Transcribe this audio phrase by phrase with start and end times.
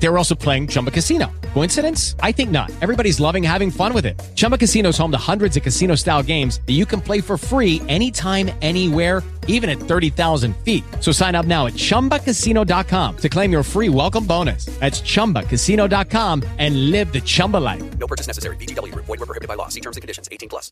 [0.00, 1.30] They were also playing Chumba Casino.
[1.54, 2.14] Coincidence?
[2.20, 2.70] I think not.
[2.80, 4.18] Everybody's loving having fun with it.
[4.34, 7.36] Chumba Casino is home to hundreds of casino style games that you can play for
[7.36, 10.84] free anytime, anywhere, even at 30,000 feet.
[11.00, 14.66] So sign up now at chumbacasino.com to claim your free welcome bonus.
[14.78, 17.98] That's chumbacasino.com and live the Chumba life.
[17.98, 18.56] No purchase necessary.
[18.56, 19.06] VGW Group.
[19.06, 19.68] Void were prohibited by law.
[19.68, 20.28] See terms and conditions.
[20.30, 20.70] 18 plus.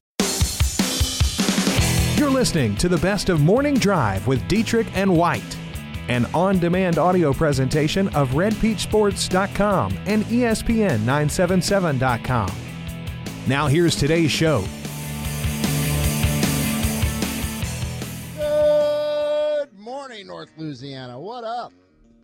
[2.16, 5.56] You're listening to the best of Morning Drive with Dietrich and White,
[6.08, 12.50] an on demand audio presentation of RedPeachSports.com and E ESPN 977.com.
[13.46, 14.64] Now, here's today's show.
[18.36, 21.18] Good morning, North Louisiana.
[21.18, 21.72] What up?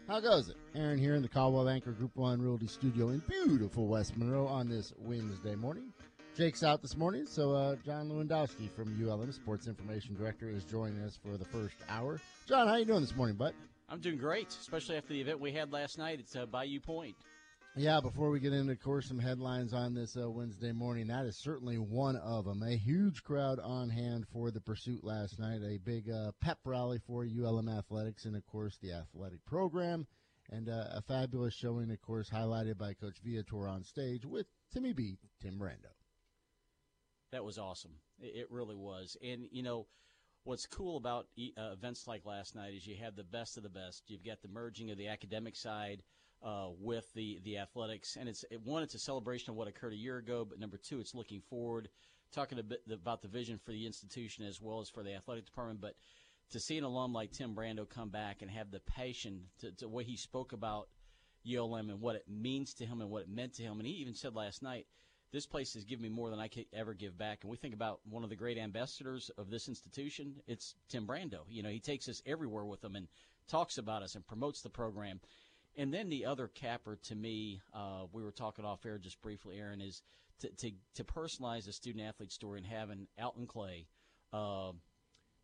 [0.09, 0.57] How goes it?
[0.75, 4.69] Aaron here in the Coldwell Banker Group 1 Realty Studio in beautiful West Monroe on
[4.69, 5.93] this Wednesday morning.
[6.37, 11.03] Jake's out this morning, so uh, John Lewandowski from ULM Sports Information Director is joining
[11.03, 12.21] us for the first hour.
[12.47, 13.55] John, how you doing this morning, bud?
[13.93, 17.15] I'm doing great, especially after the event we had last night at uh, Bayou Pointe.
[17.77, 21.27] Yeah, before we get into, of course, some headlines on this uh, Wednesday morning, that
[21.27, 22.63] is certainly one of them.
[22.63, 27.01] A huge crowd on hand for the pursuit last night, a big uh, pep rally
[27.07, 30.07] for ULM athletics and, of course, the athletic program,
[30.51, 34.95] and uh, a fabulous showing, of course, highlighted by Coach Viator on stage with Timmy
[34.95, 35.93] B, Tim Brando.
[37.31, 37.97] That was awesome.
[38.23, 39.19] It really was.
[39.23, 39.87] And, you know,
[40.45, 41.27] what's cool about
[41.57, 44.05] uh, events like last night is you have the best of the best.
[44.09, 46.03] You've got the merging of the academic side
[46.43, 48.17] uh, with the, the athletics.
[48.19, 50.77] And it's it, one, it's a celebration of what occurred a year ago, but number
[50.77, 51.89] two, it's looking forward,
[52.33, 55.47] talking a bit about the vision for the institution as well as for the athletic
[55.47, 55.81] department.
[55.81, 55.95] But
[56.51, 59.89] to see an alum like Tim Brando come back and have the passion to, to
[59.89, 60.89] what he spoke about
[61.47, 63.79] ULM and what it means to him and what it meant to him.
[63.79, 64.87] And he even said last night,
[65.33, 67.39] this place has given me more than I could ever give back.
[67.43, 70.35] And we think about one of the great ambassadors of this institution.
[70.47, 71.41] It's Tim Brando.
[71.49, 73.09] You know, he takes us everywhere with him and
[73.49, 75.21] talks about us and promotes the program.
[75.77, 79.59] And then the other capper to me, uh, we were talking off air just briefly,
[79.59, 80.03] Aaron, is
[80.41, 83.87] to, to, to personalize the student athlete story and having Alton Clay,
[84.35, 84.73] uh,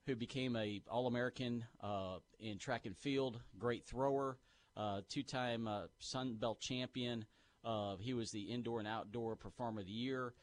[0.06, 4.37] who became a All American uh, in track and field, great thrower,
[4.77, 7.25] uh, two time uh, Sun Belt champion.
[7.64, 10.34] Uh, he was the indoor and outdoor performer of the year.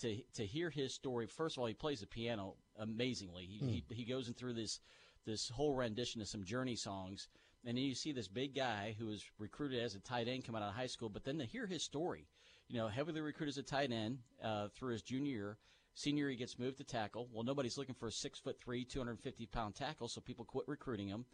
[0.00, 3.46] To to hear his story, first of all, he plays the piano amazingly.
[3.46, 4.80] He, he he goes in through this
[5.24, 7.28] this whole rendition of some Journey songs,
[7.64, 10.62] and then you see this big guy who was recruited as a tight end coming
[10.62, 11.08] out of high school.
[11.08, 12.26] But then to hear his story,
[12.68, 15.58] you know, heavily recruited as a tight end uh, through his junior year.
[15.96, 17.28] Senior, he gets moved to tackle.
[17.32, 21.06] Well, nobody's looking for a six foot three, 250 pound tackle, so people quit recruiting
[21.06, 21.24] him.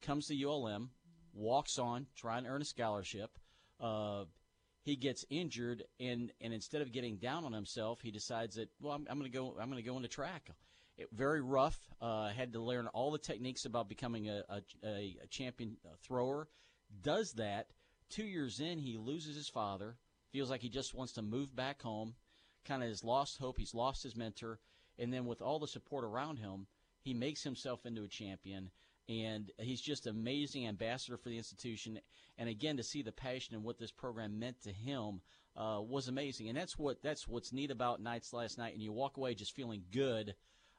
[0.00, 0.90] Comes to ULM,
[1.34, 3.38] walks on, trying to earn a scholarship.
[3.78, 4.24] Uh,
[4.88, 8.94] he gets injured, and, and instead of getting down on himself, he decides that well,
[8.94, 9.54] I'm, I'm going to go.
[9.60, 10.50] I'm going to go into track.
[10.96, 11.78] It, very rough.
[12.00, 16.48] Uh, had to learn all the techniques about becoming a, a, a, champion uh, thrower.
[17.02, 17.68] Does that.
[18.10, 19.96] Two years in, he loses his father.
[20.32, 22.14] Feels like he just wants to move back home.
[22.64, 23.58] Kind of has lost hope.
[23.58, 24.58] He's lost his mentor,
[24.98, 26.66] and then with all the support around him,
[27.02, 28.70] he makes himself into a champion
[29.08, 31.98] and he's just an amazing ambassador for the institution.
[32.36, 35.20] And again, to see the passion and what this program meant to him
[35.56, 36.48] uh, was amazing.
[36.48, 38.74] And that's what that's what's neat about nights last night.
[38.74, 40.34] And you walk away just feeling good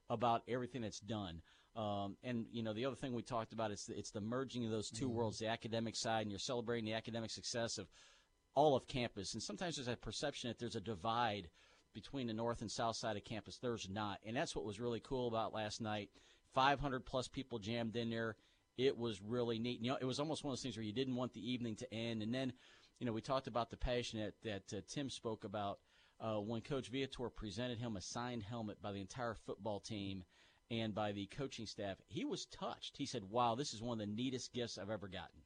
[0.10, 1.42] about everything that's done.
[1.76, 4.66] Um, and you know the other thing we talked about is the, it's the merging
[4.66, 7.88] of those 2 worlds, the academic side, and you're celebrating the academic success of
[8.56, 9.34] all of campus.
[9.34, 11.50] And sometimes there's a perception that there's a divide
[11.94, 13.58] between the north and south side of campus.
[13.58, 16.10] There's not, and that's what was really cool about last night.
[16.54, 18.36] 500 plus people jammed in there.
[18.78, 19.82] It was really neat.
[19.82, 21.76] You know, it was almost one of those things where you didn't want the evening
[21.78, 22.24] to end.
[22.24, 22.54] And then,
[23.00, 25.80] you know, we talked about the passion that, that uh, Tim spoke about
[26.20, 30.24] uh, when Coach Viator presented him a signed helmet by the entire football team
[30.72, 31.98] and by the coaching staff.
[32.08, 32.98] He was touched.
[32.98, 35.42] He said, "Wow, this is one of the neatest gifts I've ever gotten."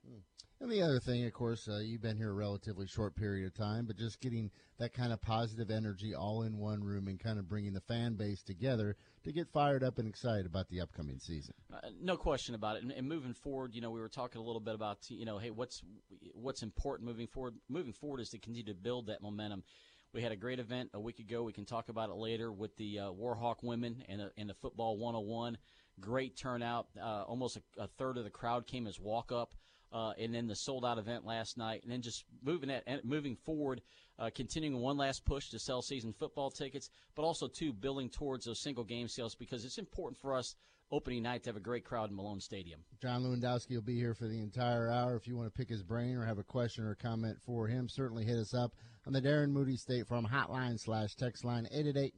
[0.63, 3.53] And the other thing, of course, uh, you've been here a relatively short period of
[3.53, 7.37] time, but just getting that kind of positive energy all in one room and kind
[7.37, 8.95] of bringing the fan base together
[9.25, 11.53] to get fired up and excited about the upcoming season.
[11.73, 12.83] Uh, no question about it.
[12.83, 15.37] And, and moving forward, you know, we were talking a little bit about, you know,
[15.37, 15.81] hey, what's
[16.33, 17.55] what's important moving forward?
[17.67, 19.65] Moving forward is to continue to build that momentum.
[20.13, 21.43] We had a great event a week ago.
[21.43, 24.53] We can talk about it later with the uh, Warhawk women and, uh, and the
[24.53, 25.57] football 101.
[25.99, 26.87] Great turnout.
[26.97, 29.55] Uh, almost a, a third of the crowd came as walk up.
[29.93, 33.35] Uh, and then the sold out event last night, and then just moving at, moving
[33.35, 33.79] forward,
[34.17, 38.45] uh, continuing one last push to sell season football tickets, but also too building towards
[38.45, 40.55] those single game sales because it's important for us
[40.91, 42.79] opening night to have a great crowd in Malone Stadium.
[43.01, 45.15] John Lewandowski will be here for the entire hour.
[45.15, 47.89] If you want to pick his brain or have a question or comment for him,
[47.89, 48.73] certainly hit us up
[49.07, 51.67] on the Darren Moody State Farm hotline slash text line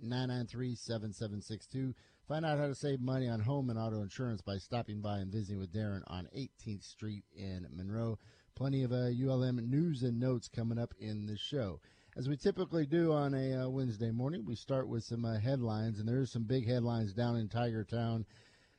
[0.03, 1.93] 888-993-7762.
[2.27, 5.31] Find out how to save money on home and auto insurance by stopping by and
[5.31, 8.17] visiting with Darren on 18th Street in Monroe.
[8.55, 11.79] Plenty of uh, ULM news and notes coming up in the show.
[12.17, 15.99] As we typically do on a uh, Wednesday morning, we start with some uh, headlines,
[15.99, 18.25] and there's some big headlines down in Tiger Town.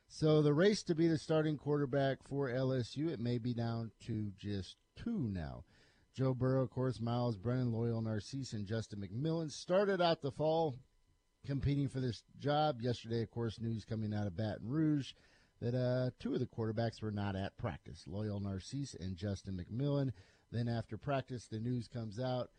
[0.09, 4.33] So the race to be the starting quarterback for LSU, it may be down to
[4.37, 5.63] just two now.
[6.13, 10.75] Joe Burrow, of course, Myles Brennan, Lowell Narcisse, and Justin McMillan started out the fall
[11.45, 12.81] competing for this job.
[12.81, 15.13] Yesterday, of course, news coming out of Baton Rouge
[15.61, 20.11] that uh, two of the quarterbacks were not at practice, Lowell Narcisse and Justin McMillan.
[20.51, 22.49] Then after practice, the news comes out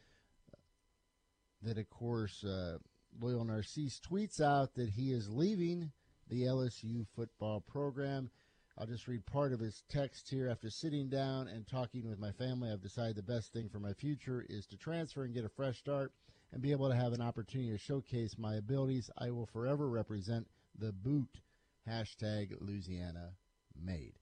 [1.63, 2.79] that, of course, uh,
[3.21, 5.93] Lowell Narcisse tweets out that he is leaving
[6.29, 8.31] the LSU football program.
[8.77, 10.49] I'll just read part of his text here.
[10.49, 13.93] After sitting down and talking with my family, I've decided the best thing for my
[13.93, 16.13] future is to transfer and get a fresh start
[16.53, 19.11] and be able to have an opportunity to showcase my abilities.
[19.19, 20.47] I will forever represent
[20.79, 21.29] the boot.
[21.89, 23.33] Hashtag Louisiana
[23.81, 24.15] made.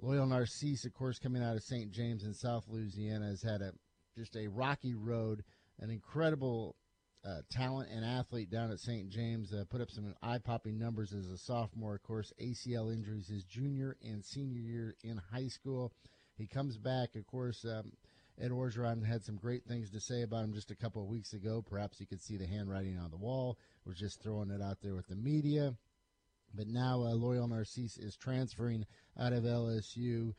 [0.00, 1.90] Lowell Narcisse, of course, coming out of St.
[1.90, 3.72] James in South Louisiana, has had a
[4.16, 5.44] just a rocky road,
[5.80, 6.76] an incredible
[7.24, 9.08] uh, talent and athlete down at St.
[9.10, 9.52] James.
[9.52, 11.96] Uh, put up some eye popping numbers as a sophomore.
[11.96, 15.92] Of course, ACL injuries his junior and senior year in high school.
[16.36, 17.16] He comes back.
[17.16, 17.92] Of course, um,
[18.40, 21.32] Ed Orgeron had some great things to say about him just a couple of weeks
[21.32, 21.62] ago.
[21.68, 23.58] Perhaps you could see the handwriting on the wall.
[23.84, 25.74] Was just throwing it out there with the media.
[26.54, 28.86] But now uh, Lowell Narcisse is transferring
[29.18, 30.34] out of LSU.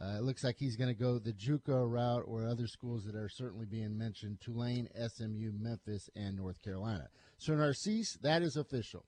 [0.00, 3.14] Uh, it looks like he's going to go the JUCO route or other schools that
[3.14, 7.08] are certainly being mentioned Tulane, SMU, Memphis, and North Carolina.
[7.38, 9.04] So, Narcisse, that is official.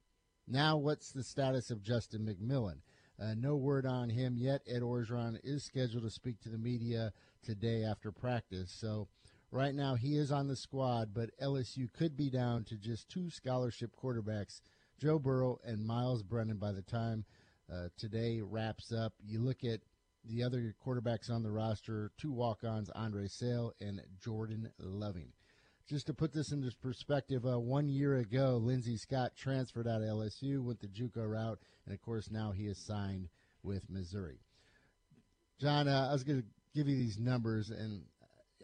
[0.47, 2.81] Now, what's the status of Justin McMillan?
[3.21, 4.63] Uh, no word on him yet.
[4.67, 7.13] Ed Orgeron is scheduled to speak to the media
[7.43, 8.73] today after practice.
[8.77, 9.09] So,
[9.51, 13.31] right now, he is on the squad, but LSU could be down to just two
[13.31, 14.61] scholarship quarterbacks,
[14.99, 17.25] Joe Burrow and Myles Brennan, by the time
[17.73, 19.13] uh, today wraps up.
[19.25, 19.81] You look at
[20.25, 25.33] the other quarterbacks on the roster, two walk-ons, Andre Sale and Jordan Loving.
[25.87, 30.09] Just to put this into perspective, uh, one year ago, Lindsey Scott transferred out of
[30.09, 33.29] LSU, went the JUCO route, and of course now he is signed
[33.63, 34.41] with Missouri.
[35.61, 38.03] John, uh, I was going to give you these numbers, and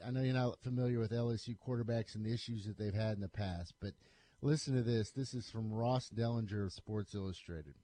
[0.05, 3.21] I know you're not familiar with LSU quarterbacks and the issues that they've had in
[3.21, 3.93] the past, but
[4.41, 5.11] listen to this.
[5.11, 7.75] This is from Ross Dellenger of Sports Illustrated.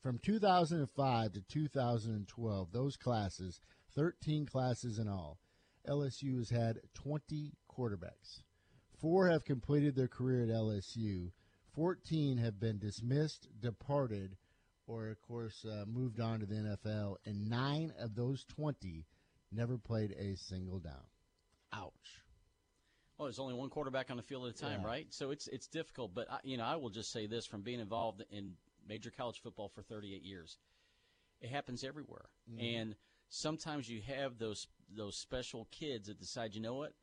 [0.00, 3.60] From 2005 to 2012, those classes,
[3.96, 5.38] 13 classes in all,
[5.88, 8.42] LSU has had 20 quarterbacks.
[9.02, 11.32] Four have completed their career at LSU.
[11.74, 14.36] 14 have been dismissed, departed,
[14.86, 17.16] or, of course, uh, moved on to the NFL.
[17.26, 19.04] And nine of those 20
[19.50, 21.02] never played a single down.
[21.72, 22.22] Ouch.
[23.18, 24.86] Well, there's only one quarterback on the field at a time, Yeah.
[24.86, 25.12] right?
[25.12, 26.14] So it's it's difficult.
[26.14, 28.56] But I, you know, I will just say this: from being involved in
[28.86, 30.58] major college football for 38 years,
[31.40, 32.30] it happens everywhere.
[32.58, 32.96] And
[33.28, 36.94] sometimes you have those those special kids that decide, you know what,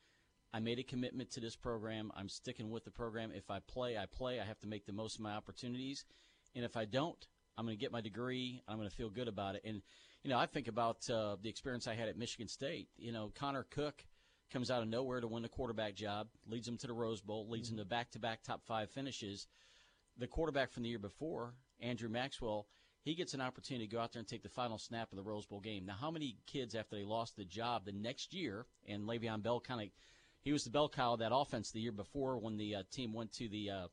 [0.54, 2.12] I made a commitment to this program.
[2.16, 3.32] I'm sticking with the program.
[3.36, 4.40] If I play, I play.
[4.40, 6.06] I have to make the most of my opportunities.
[6.56, 8.62] And if I don't, I'm going to get my degree.
[8.68, 9.62] I'm going to feel good about it.
[9.66, 9.82] And
[10.24, 12.90] you know, I think about uh, the experience I had at Michigan State.
[12.98, 14.04] You know, Connor Cook
[14.52, 17.48] comes out of nowhere to win the quarterback job, leads them to the Rose Bowl,
[17.48, 19.48] leads them to back-to-back top five finishes.
[20.18, 22.68] The quarterback from the year before, Andrew Maxwell,
[23.04, 25.24] he gets an opportunity to go out there and take the final snap of the
[25.24, 25.86] Rose Bowl game.
[25.86, 29.62] Now, how many kids after they lost the job the next year, and Le'Veon Bell
[29.62, 29.88] kind of,
[30.42, 33.14] he was the bell cow of that offense the year before when the uh, team
[33.14, 33.88] went to the uh,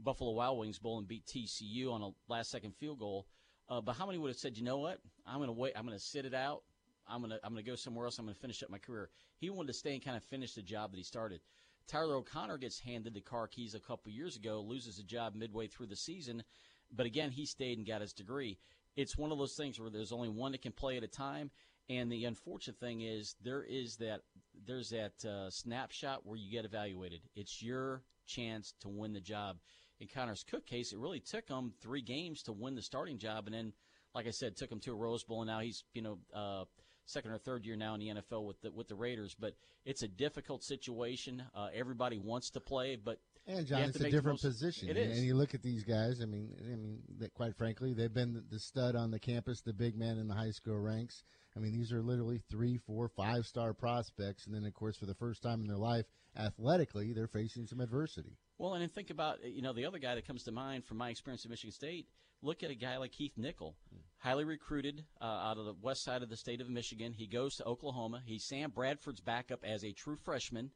[0.00, 3.26] Buffalo Wild Wings Bowl and beat TCU on a last-second field goal.
[3.68, 5.86] Uh, but how many would have said, you know what, I'm going to wait, I'm
[5.86, 6.62] going to sit it out.
[7.08, 8.18] I'm gonna I'm gonna go somewhere else.
[8.18, 9.10] I'm gonna finish up my career.
[9.38, 11.40] He wanted to stay and kind of finish the job that he started.
[11.86, 15.66] Tyler O'Connor gets handed the car keys a couple years ago, loses a job midway
[15.66, 16.42] through the season,
[16.90, 18.58] but again he stayed and got his degree.
[18.96, 21.50] It's one of those things where there's only one that can play at a time,
[21.90, 24.22] and the unfortunate thing is there is that
[24.66, 27.20] there's that uh, snapshot where you get evaluated.
[27.34, 29.58] It's your chance to win the job.
[30.00, 33.46] In Connor's Cook case, it really took him three games to win the starting job,
[33.46, 33.72] and then,
[34.14, 36.18] like I said, took him to a Rose Bowl, and now he's you know.
[36.34, 36.64] Uh,
[37.06, 39.36] second or third year now in the NFL with the with the Raiders.
[39.38, 41.42] But it's a difficult situation.
[41.54, 44.88] Uh, everybody wants to play, but And you John, it's a different most- position.
[44.88, 46.22] It And- you look at these guys.
[46.22, 47.02] I mean, I mean,
[47.34, 50.50] quite frankly, they've been the stud on the campus, the big man in the high
[50.52, 51.24] school ranks.
[51.56, 55.06] I mean, these are literally three, four, five star prospects, and then of course, for
[55.06, 56.04] the first time in their life,
[56.36, 58.36] athletically, they're facing some adversity.
[58.58, 60.98] Well, and then think about you know the other guy that comes to mind from
[60.98, 62.08] my experience at Michigan State.
[62.42, 63.74] Look at a guy like Keith Nichol,
[64.18, 67.12] highly recruited uh, out of the west side of the state of Michigan.
[67.12, 68.20] He goes to Oklahoma.
[68.24, 70.70] He's Sam Bradford's backup as a true freshman.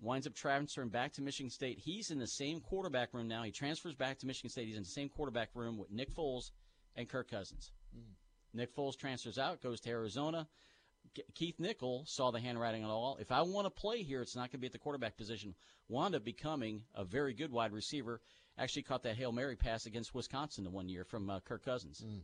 [0.00, 1.78] Winds up transferring back to Michigan State.
[1.78, 3.42] He's in the same quarterback room now.
[3.42, 4.66] He transfers back to Michigan State.
[4.66, 6.50] He's in the same quarterback room with Nick Foles
[6.96, 7.72] and Kirk Cousins.
[8.54, 10.46] Nick Foles transfers out, goes to Arizona.
[11.34, 13.18] Keith Nichol saw the handwriting on the wall.
[13.20, 15.54] If I want to play here, it's not going to be at the quarterback position.
[15.88, 18.20] Wound up becoming a very good wide receiver.
[18.58, 22.02] Actually caught that Hail Mary pass against Wisconsin the one year from uh, Kirk Cousins.
[22.04, 22.20] Mm.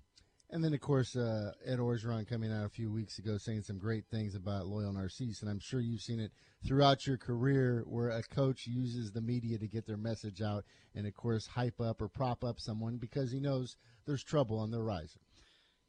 [0.53, 3.79] And then, of course, uh, Ed Orgeron coming out a few weeks ago saying some
[3.79, 5.43] great things about Lowell Narcisse.
[5.43, 6.33] And I'm sure you've seen it
[6.67, 11.07] throughout your career where a coach uses the media to get their message out and,
[11.07, 14.79] of course, hype up or prop up someone because he knows there's trouble on the
[14.79, 15.21] horizon.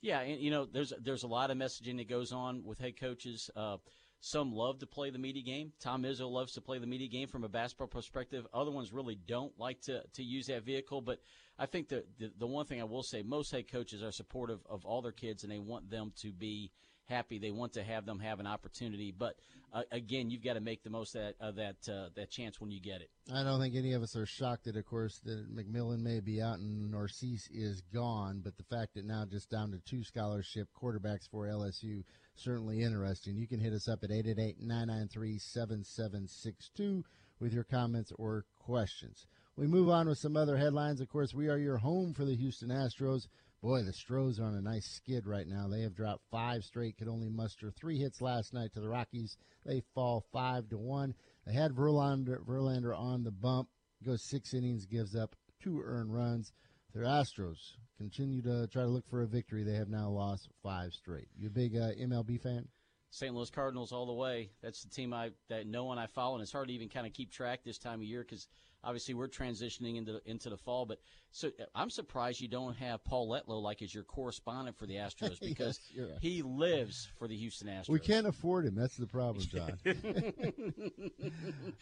[0.01, 2.99] Yeah, and you know, there's there's a lot of messaging that goes on with head
[2.99, 3.49] coaches.
[3.55, 3.77] Uh,
[4.19, 5.73] some love to play the media game.
[5.79, 8.45] Tom Izzo loves to play the media game from a basketball perspective.
[8.53, 11.01] Other ones really don't like to, to use that vehicle.
[11.01, 11.19] But
[11.57, 14.59] I think the, the the one thing I will say, most head coaches are supportive
[14.69, 16.71] of all their kids, and they want them to be
[17.11, 17.37] happy.
[17.37, 19.13] They want to have them have an opportunity.
[19.17, 19.35] But
[19.73, 22.59] uh, again, you've got to make the most of that uh, that, uh, that chance
[22.59, 23.09] when you get it.
[23.33, 26.41] I don't think any of us are shocked that, of course, that McMillan may be
[26.41, 28.41] out and Narcisse is gone.
[28.43, 32.03] But the fact that now just down to two scholarship quarterbacks for LSU
[32.35, 33.37] certainly interesting.
[33.37, 37.03] You can hit us up at 888-993-7762
[37.39, 39.27] with your comments or questions.
[39.55, 41.01] We move on with some other headlines.
[41.01, 43.27] Of course, we are your home for the Houston Astros.
[43.61, 45.67] Boy, the Stros are on a nice skid right now.
[45.67, 49.37] They have dropped five straight, could only muster three hits last night to the Rockies.
[49.65, 51.13] They fall five to one.
[51.45, 53.69] They had Verlander, Verlander on the bump.
[54.03, 56.53] Goes six innings, gives up two earned runs.
[56.91, 59.63] Their Astros continue to try to look for a victory.
[59.63, 61.27] They have now lost five straight.
[61.37, 62.67] You a big uh, MLB fan?
[63.11, 63.33] St.
[63.33, 64.49] Louis Cardinals all the way.
[64.63, 67.05] That's the team I that no one I follow, and it's hard to even kind
[67.05, 68.47] of keep track this time of year because
[68.83, 70.85] obviously we're transitioning into into the fall.
[70.85, 70.99] But
[71.31, 75.39] so I'm surprised you don't have Paul Letlow like as your correspondent for the Astros
[75.41, 76.17] because yes, right.
[76.21, 77.89] he lives for the Houston Astros.
[77.89, 78.75] We can't afford him.
[78.75, 79.77] That's the problem, John.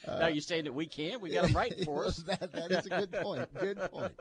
[0.07, 1.21] uh, now you're saying that we can't?
[1.21, 2.17] We got him right for us.
[2.17, 3.53] that, that is a good point.
[3.59, 4.13] Good point.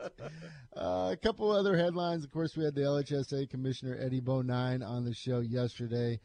[0.75, 2.23] Uh, a couple other headlines.
[2.23, 6.19] Of course, we had the LHSA Commissioner Eddie Bonine on the show yesterday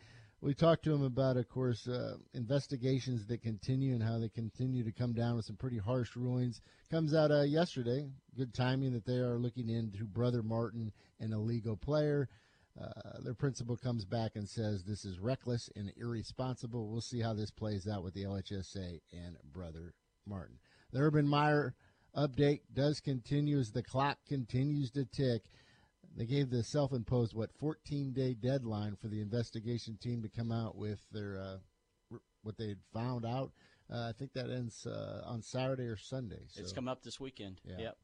[0.45, 4.85] we talked to him about, of course, uh, investigations that continue and how they continue
[4.85, 6.61] to come down with some pretty harsh rulings.
[6.91, 8.07] Comes out uh, yesterday.
[8.37, 12.29] Good timing that they are looking into Brother Martin, an illegal player.
[12.79, 16.89] Uh, their principal comes back and says this is reckless and irresponsible.
[16.89, 19.95] We'll see how this plays out with the LHSA and Brother
[20.27, 20.59] Martin.
[20.93, 21.75] The Urban Meyer
[22.15, 25.45] update does continue as the clock continues to tick.
[26.17, 31.01] They gave the self-imposed what 14-day deadline for the investigation team to come out with
[31.11, 31.57] their uh,
[32.43, 33.53] what they had found out.
[33.93, 36.43] Uh, I think that ends uh, on Saturday or Sunday.
[36.49, 37.61] So, it's come up this weekend.
[37.65, 37.77] Yeah.
[37.79, 37.97] Yep.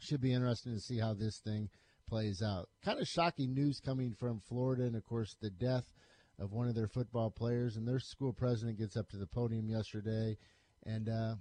[0.00, 1.68] Should be interesting to see how this thing
[2.08, 2.68] plays out.
[2.84, 5.92] Kind of shocking news coming from Florida, and of course the death
[6.38, 7.76] of one of their football players.
[7.76, 10.38] And their school president gets up to the podium yesterday
[10.86, 11.34] and uh,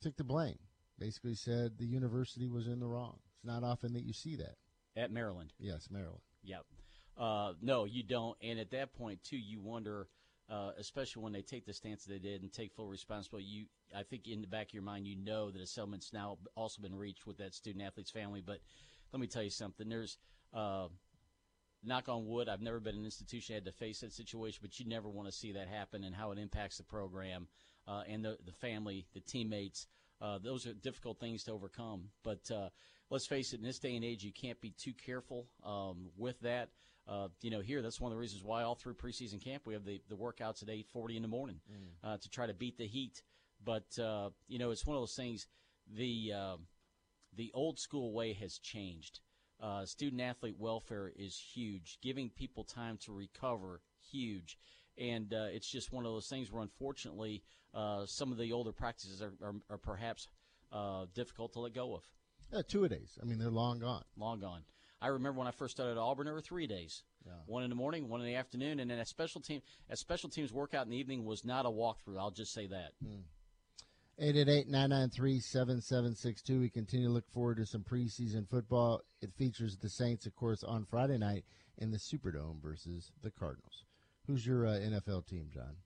[0.00, 0.58] took the blame.
[0.98, 3.18] Basically said the university was in the wrong.
[3.34, 4.56] It's not often that you see that.
[4.96, 5.52] At Maryland.
[5.58, 6.20] Yes, Maryland.
[6.42, 6.64] Yep.
[7.18, 8.36] Uh, no, you don't.
[8.42, 10.08] And at that point, too, you wonder,
[10.50, 13.46] uh, especially when they take the stance they did and take full responsibility.
[13.48, 13.64] You,
[13.96, 16.82] I think, in the back of your mind, you know that a settlement's now also
[16.82, 18.42] been reached with that student athlete's family.
[18.44, 18.58] But
[19.12, 19.88] let me tell you something.
[19.88, 20.18] There's,
[20.52, 20.88] uh,
[21.84, 24.60] knock on wood, I've never been in an institution that had to face that situation,
[24.62, 27.48] but you never want to see that happen and how it impacts the program
[27.88, 29.86] uh, and the the family, the teammates.
[30.22, 32.68] Uh, those are difficult things to overcome, but uh,
[33.10, 36.38] let's face it, in this day and age, you can't be too careful um, with
[36.40, 36.68] that.
[37.08, 39.74] Uh, you know, here that's one of the reasons why all through preseason camp we
[39.74, 41.88] have the, the workouts at eight forty in the morning mm.
[42.08, 43.22] uh, to try to beat the heat.
[43.64, 45.48] But uh, you know, it's one of those things.
[45.92, 46.56] The uh,
[47.34, 49.18] the old school way has changed.
[49.60, 51.98] Uh, student athlete welfare is huge.
[52.00, 54.58] Giving people time to recover, huge.
[54.98, 57.42] And uh, it's just one of those things where, unfortunately,
[58.06, 60.28] some of the older practices are, are, are perhaps
[61.14, 62.02] difficult to let go of.
[62.52, 63.18] Yeah, two a days.
[63.20, 64.04] I mean, they're long gone.
[64.16, 64.62] Long gone.
[65.00, 67.02] I remember when I first started at Auburn, there were three days.
[67.26, 67.32] Yeah.
[67.46, 69.60] One in the morning, one in the afternoon, and then a special team.
[69.90, 72.18] A special teams workout in the evening was not a walkthrough.
[72.18, 72.92] I'll just say that.
[73.02, 73.22] Hmm.
[74.18, 76.60] Eight eight eight nine nine three seven seven six two.
[76.60, 79.00] We continue to look forward to some preseason football.
[79.22, 81.44] It features the Saints, of course, on Friday night
[81.78, 83.84] in the Superdome versus the Cardinals.
[84.26, 85.76] Who's your uh, NFL team, John?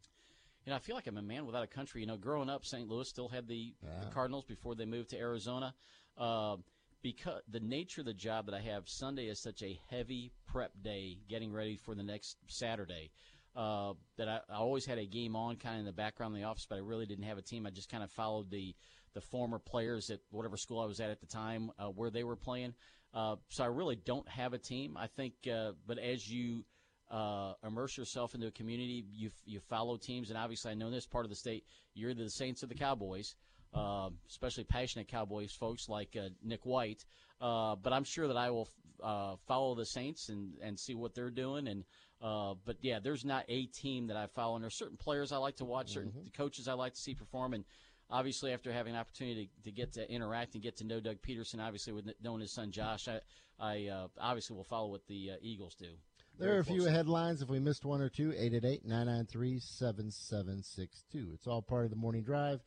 [0.65, 2.01] You know, I feel like I'm a man without a country.
[2.01, 2.89] You know, growing up, St.
[2.89, 5.75] Louis still had the, the Cardinals before they moved to Arizona.
[6.19, 6.57] Uh,
[7.03, 10.73] because the nature of the job that I have, Sunday is such a heavy prep
[10.83, 13.11] day, getting ready for the next Saturday.
[13.55, 16.43] Uh, that I, I always had a game on, kind of in the background in
[16.43, 17.65] the office, but I really didn't have a team.
[17.65, 18.75] I just kind of followed the
[19.15, 22.23] the former players at whatever school I was at at the time uh, where they
[22.23, 22.75] were playing.
[23.15, 24.99] Uh, so I really don't have a team.
[24.99, 26.67] I think, uh, but as you
[27.11, 30.93] uh, immerse yourself into a community, you you follow teams, and obviously I know in
[30.93, 33.35] this part of the state, you're the Saints or the Cowboys.
[33.75, 37.05] Uh, especially passionate Cowboys folks like uh, Nick White.
[37.43, 38.71] Uh, but I'm sure that I will
[39.03, 41.69] uh, follow the Saints and, and see what they're doing.
[41.69, 41.85] And
[42.23, 45.37] uh, but yeah, there's not a team that I follow, and there's certain players I
[45.37, 46.29] like to watch, certain Mm-hmm.
[46.35, 47.65] coaches I like to see perform, and
[48.09, 51.19] obviously after having an opportunity to, to get to interact and get to know Doug
[51.21, 53.21] Pederson, obviously with knowing his son Josh, I,
[53.61, 55.91] I uh, obviously will follow what the uh, Eagles do.
[56.39, 57.41] There are a few headlines.
[57.41, 61.33] If we missed one or two, 888-993-7762.
[61.33, 62.61] It's all part of the morning drive.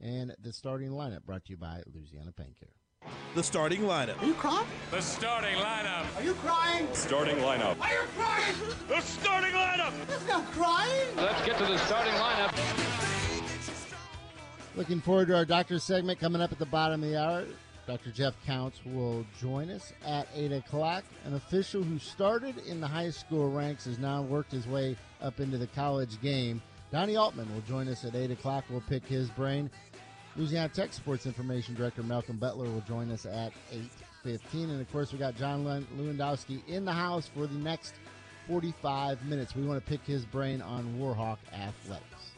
[0.00, 2.68] And the starting lineup brought to you by Louisiana Pain Care.
[3.34, 4.22] The starting lineup.
[4.22, 4.68] Are you crying?
[4.92, 6.06] The starting lineup.
[6.16, 6.86] Are you crying?
[6.92, 7.80] Starting lineup.
[7.80, 8.54] Are you crying?
[8.88, 9.92] The starting lineup.
[10.06, 11.08] There's no crying.
[11.16, 12.56] Let's get to the starting lineup.
[14.76, 17.44] Looking forward to our doctor segment coming up at the bottom of the hour.
[17.86, 18.10] Dr.
[18.10, 21.04] Jeff Counts will join us at 8 o'clock.
[21.24, 25.38] An official who started in the high school ranks has now worked his way up
[25.38, 26.60] into the college game.
[26.90, 28.64] Donnie Altman will join us at 8 o'clock.
[28.68, 29.70] We'll pick his brain.
[30.34, 33.52] Louisiana Tech Sports Information Director Malcolm Butler will join us at
[34.24, 34.64] 8.15.
[34.64, 37.94] And, of course, we got John Lew- Lewandowski in the house for the next
[38.48, 39.54] 45 minutes.
[39.54, 42.32] We want to pick his brain on Warhawk Athletics.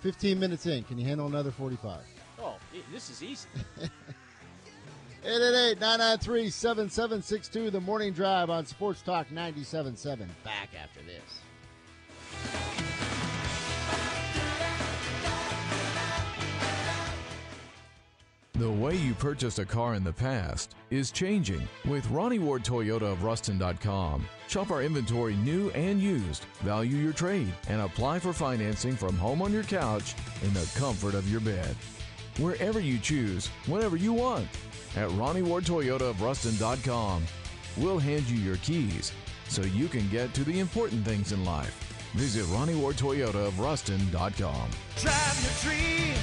[0.00, 0.82] 15 minutes in.
[0.84, 2.00] Can you handle another 45?
[2.40, 2.56] Oh,
[2.92, 3.48] this is easy.
[5.24, 10.18] 888-993-7762, The Morning Drive on Sports Talk 97.7.
[10.44, 11.40] Back after this.
[18.52, 23.10] The way you purchased a car in the past is changing with Ronnie Ward Toyota
[23.10, 24.26] of Ruston.com.
[24.46, 29.40] Shop our inventory new and used, value your trade, and apply for financing from home
[29.42, 31.74] on your couch in the comfort of your bed.
[32.38, 34.46] Wherever you choose, whenever you want.
[34.96, 37.24] At Ronnie Ward Toyota of Ruston.com,
[37.76, 39.12] we'll hand you your keys
[39.48, 41.80] so you can get to the important things in life.
[42.14, 44.70] Visit Ronnie Ward Toyota of Ruston.com.
[44.96, 46.14] Drive your dream.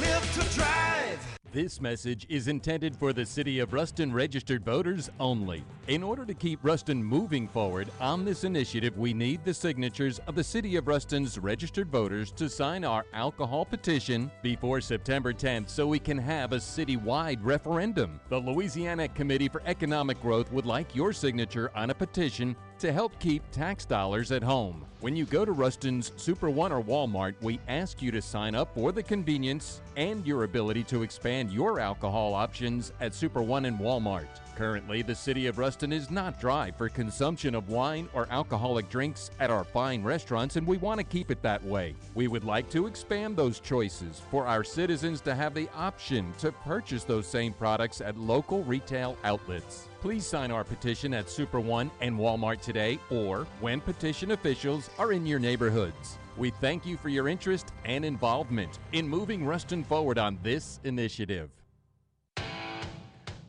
[0.00, 1.43] Live to drive.
[1.54, 5.62] This message is intended for the City of Ruston registered voters only.
[5.86, 10.34] In order to keep Ruston moving forward on this initiative, we need the signatures of
[10.34, 15.86] the City of Ruston's registered voters to sign our alcohol petition before September 10th so
[15.86, 18.18] we can have a citywide referendum.
[18.30, 23.18] The Louisiana Committee for Economic Growth would like your signature on a petition to help
[23.18, 24.84] keep tax dollars at home.
[25.00, 28.74] When you go to Ruston's Super One or Walmart, we ask you to sign up
[28.74, 33.78] for the convenience and your ability to expand your alcohol options at Super One and
[33.78, 34.28] Walmart.
[34.56, 39.30] Currently, the city of Ruston is not dry for consumption of wine or alcoholic drinks
[39.40, 41.94] at our fine restaurants, and we want to keep it that way.
[42.14, 46.52] We would like to expand those choices for our citizens to have the option to
[46.52, 49.88] purchase those same products at local retail outlets.
[50.04, 55.12] Please sign our petition at Super One and Walmart today or when petition officials are
[55.12, 56.18] in your neighborhoods.
[56.36, 61.48] We thank you for your interest and involvement in moving Ruston forward on this initiative.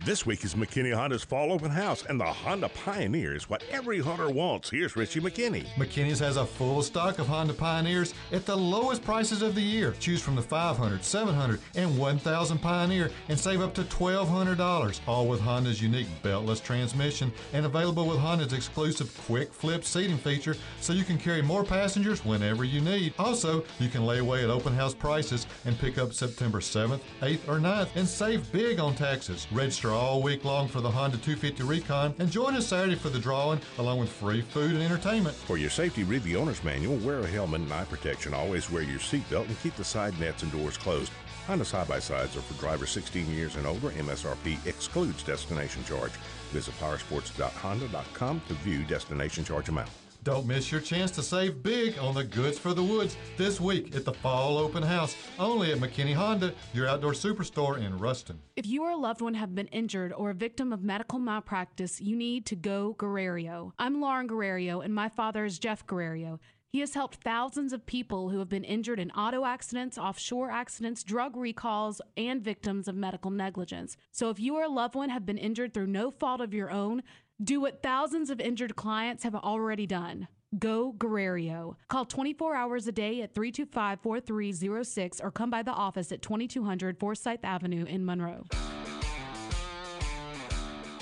[0.05, 3.99] This week is McKinney Honda's Fall Open House, and the Honda Pioneer is what every
[3.99, 4.69] hunter wants.
[4.69, 5.65] Here's Richie McKinney.
[5.77, 9.95] McKinney's has a full stock of Honda Pioneers at the lowest prices of the year.
[9.99, 14.99] Choose from the 500, 700, and 1000 Pioneer and save up to $1,200.
[15.07, 20.55] All with Honda's unique beltless transmission and available with Honda's exclusive quick flip seating feature
[20.81, 23.15] so you can carry more passengers whenever you need.
[23.17, 27.47] Also, you can lay away at open house prices and pick up September 7th, 8th,
[27.47, 29.47] or 9th and save big on taxes.
[29.51, 33.19] Register all week long for the Honda 250 Recon and join us Saturday for the
[33.19, 35.35] drawing along with free food and entertainment.
[35.35, 38.83] For your safety, read the owner's manual, wear a helmet and eye protection, always wear
[38.83, 41.11] your seatbelt, and keep the side nets and doors closed.
[41.47, 43.89] Honda side by sides are for drivers 16 years and older.
[43.91, 46.11] MSRP excludes destination charge.
[46.51, 49.89] Visit powersports.honda.com to view destination charge amount.
[50.25, 53.95] Don't miss your chance to save big on the goods for the woods this week
[53.95, 58.39] at the Fall Open House, only at McKinney Honda, your outdoor superstore in Ruston.
[58.55, 62.01] If you or a loved one have been injured or a victim of medical malpractice,
[62.01, 63.73] you need to go Guerrero.
[63.77, 66.39] I'm Lauren Guerrero, and my father is Jeff Guerrero.
[66.75, 71.03] He has helped thousands of people who have been injured in auto accidents, offshore accidents,
[71.03, 73.95] drug recalls, and victims of medical negligence.
[74.11, 76.71] So if you or a loved one have been injured through no fault of your
[76.71, 77.03] own,
[77.43, 80.27] do what thousands of injured clients have already done.
[80.57, 81.75] Go Guerrero.
[81.89, 86.97] Call 24 hours a day at 325 4306 or come by the office at 2200
[86.97, 88.45] Forsyth Avenue in Monroe.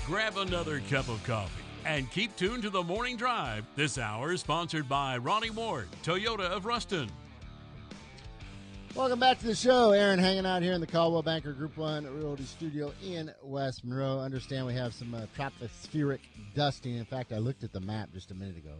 [0.05, 3.65] Grab another cup of coffee and keep tuned to the morning drive.
[3.75, 7.09] This hour is sponsored by Ronnie Ward, Toyota of Ruston.
[8.95, 9.89] Welcome back to the show.
[9.89, 14.19] Aaron hanging out here in the Coldwell Banker Group 1 Realty Studio in West Monroe.
[14.19, 16.19] Understand we have some uh, tropospheric
[16.53, 16.97] dusting.
[16.97, 18.75] In fact, I looked at the map just a minute ago.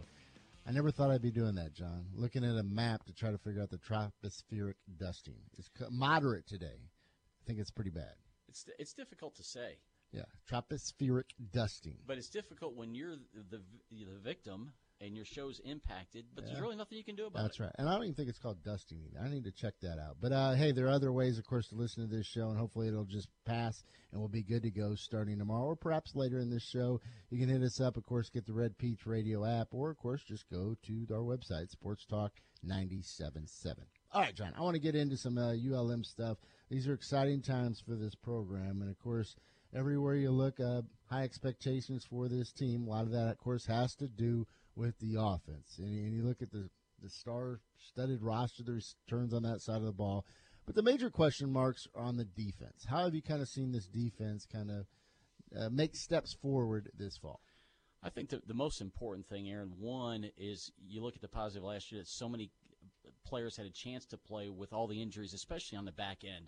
[0.68, 2.06] I never thought I'd be doing that, John.
[2.14, 5.34] Looking at a map to try to figure out the tropospheric dusting.
[5.58, 6.78] It's moderate today.
[6.78, 8.14] I think it's pretty bad.
[8.48, 9.78] It's it's difficult to say.
[10.12, 11.96] Yeah, tropospheric dusting.
[12.06, 13.16] But it's difficult when you're
[13.50, 13.58] the
[13.90, 16.50] the, the victim and your show's impacted, but yeah.
[16.50, 17.60] there's really nothing you can do about That's it.
[17.60, 17.74] That's right.
[17.78, 19.24] And I don't even think it's called dusting either.
[19.24, 20.16] I need to check that out.
[20.20, 22.58] But uh, hey, there are other ways, of course, to listen to this show, and
[22.58, 26.38] hopefully it'll just pass and we'll be good to go starting tomorrow or perhaps later
[26.38, 27.00] in this show.
[27.30, 29.98] You can hit us up, of course, get the Red Peach Radio app, or, of
[29.98, 32.32] course, just go to our website, Sports Talk
[32.66, 33.74] 97.7.
[34.12, 36.38] All right, John, I want to get into some uh, ULM stuff.
[36.70, 39.34] These are exciting times for this program, and, of course,
[39.76, 42.86] everywhere you look, uh, high expectations for this team.
[42.86, 45.78] A lot of that, of course, has to do– with the offense.
[45.78, 46.68] And, and you look at the
[47.04, 50.24] the star-studded roster that returns on that side of the ball.
[50.66, 52.86] But the major question marks are on the defense.
[52.88, 54.86] How have you kind of seen this defense kind of
[55.56, 57.40] uh, make steps forward this fall?
[58.02, 61.62] I think the, the most important thing, Aaron, one is you look at the positive
[61.62, 62.50] last year that so many
[63.26, 66.46] players had a chance to play with all the injuries, especially on the back end.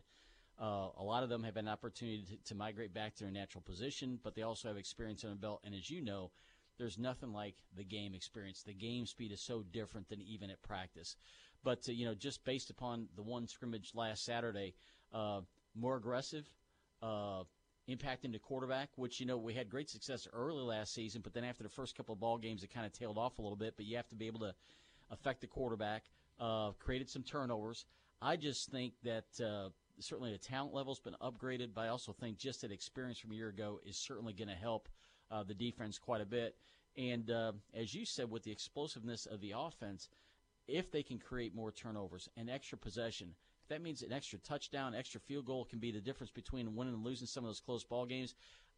[0.58, 3.60] Uh, a lot of them have an opportunity to, to, migrate back to their natural
[3.60, 5.60] position, but they also have experience on the belt.
[5.64, 6.30] And as you know,
[6.78, 8.62] there's nothing like the game experience.
[8.62, 11.16] The game speed is so different than even at practice.
[11.64, 14.74] But uh, you know, just based upon the one scrimmage last Saturday,
[15.12, 15.40] uh,
[15.74, 16.48] more aggressive,
[17.02, 17.44] uh,
[17.88, 18.90] impacting the quarterback.
[18.96, 21.96] Which you know we had great success early last season, but then after the first
[21.96, 23.74] couple of ball games, it kind of tailed off a little bit.
[23.76, 24.54] But you have to be able to
[25.10, 26.04] affect the quarterback.
[26.38, 27.86] Uh, created some turnovers.
[28.20, 32.38] I just think that uh, certainly the talent level's been upgraded, but I also think
[32.38, 34.88] just that experience from a year ago is certainly going to help
[35.30, 36.56] uh, the defense quite a bit.
[36.96, 40.08] And uh, as you said, with the explosiveness of the offense,
[40.66, 44.94] if they can create more turnovers and extra possession, if that means an extra touchdown,
[44.94, 47.84] extra field goal can be the difference between winning and losing some of those close
[47.84, 48.34] ball games.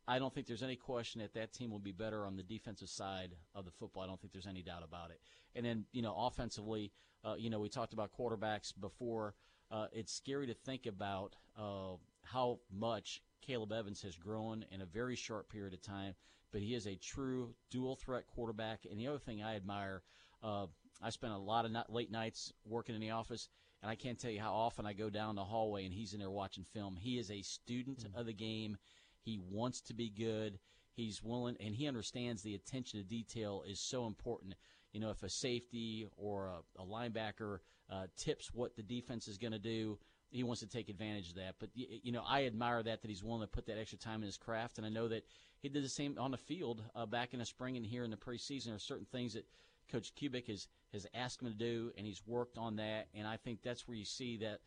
[0.07, 2.89] I don't think there's any question that that team will be better on the defensive
[2.89, 4.03] side of the football.
[4.03, 5.21] I don't think there's any doubt about it.
[5.55, 6.91] And then, you know, offensively,
[7.25, 9.35] uh, you know, we talked about quarterbacks before.
[9.71, 14.87] Uh, it's scary to think about uh, how much Caleb Evans has grown in a
[14.87, 16.15] very short period of time
[16.53, 18.81] but he is a true dual threat quarterback.
[18.91, 20.03] And the other thing I admire,
[20.43, 20.67] uh,
[21.03, 23.49] I spent a lot of late nights working in the office,
[23.83, 26.21] and I can't tell you how often I go down the hallway and he's in
[26.21, 26.97] there watching film.
[26.97, 28.19] He is a student mm-hmm.
[28.19, 28.77] of the game.
[29.21, 30.59] He wants to be good.
[30.95, 34.55] He's willing, and he understands the attention to detail is so important.
[34.93, 37.59] You know, if a safety or a, a linebacker
[37.91, 39.99] uh, tips what the defense is going to do,
[40.31, 41.55] he wants to take advantage of that.
[41.59, 44.27] But you know, I admire that that he's willing to put that extra time in
[44.27, 45.25] his craft, and I know that
[45.61, 48.11] he did the same on the field uh, back in the spring and here in
[48.11, 48.67] the preseason.
[48.67, 49.47] There are certain things that
[49.91, 53.09] Coach Kubik has has asked him to do, and he's worked on that.
[53.15, 54.61] And I think that's where you see that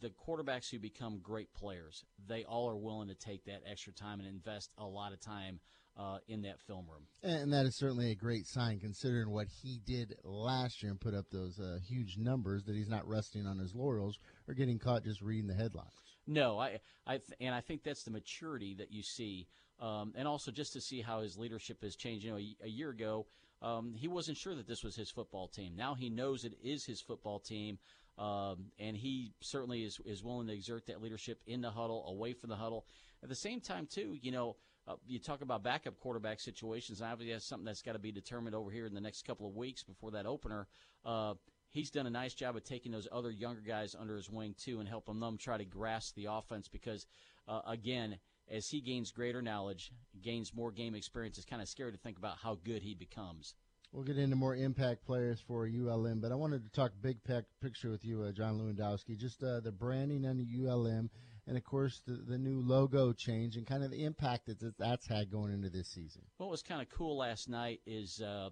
[0.00, 4.20] the quarterbacks who become great players, they all are willing to take that extra time
[4.20, 5.60] and invest a lot of time
[5.96, 7.06] uh, in that film room.
[7.22, 11.14] And that is certainly a great sign considering what he did last year and put
[11.14, 15.04] up those uh, huge numbers that he's not resting on his laurels or getting caught
[15.04, 15.90] just reading the headlines.
[16.26, 19.48] No, I, I, th- and I think that's the maturity that you see,
[19.82, 22.24] um, and also just to see how his leadership has changed.
[22.24, 23.26] You know, a, a year ago,
[23.60, 25.74] um, he wasn't sure that this was his football team.
[25.76, 27.78] Now he knows it is his football team,
[28.16, 32.32] um, and he certainly is is willing to exert that leadership in the huddle, away
[32.32, 32.86] from the huddle.
[33.22, 37.02] At the same time, too, you know, uh, you talk about backup quarterback situations.
[37.02, 39.54] Obviously, that's something that's got to be determined over here in the next couple of
[39.54, 40.66] weeks before that opener.
[41.04, 41.34] Uh,
[41.70, 44.78] he's done a nice job of taking those other younger guys under his wing too,
[44.80, 46.68] and helping them try to grasp the offense.
[46.68, 47.06] Because
[47.48, 48.18] uh, again,
[48.50, 52.18] as he gains greater knowledge, gains more game experience, it's kind of scary to think
[52.18, 53.54] about how good he becomes.
[53.92, 57.18] We'll get into more impact players for ULM, but I wanted to talk big
[57.60, 59.18] picture with you, uh, John Lewandowski.
[59.18, 61.10] Just uh, the branding under ULM
[61.46, 65.06] and of course the, the new logo change and kind of the impact that that's
[65.06, 66.22] had going into this season.
[66.38, 68.50] What was kind of cool last night is uh,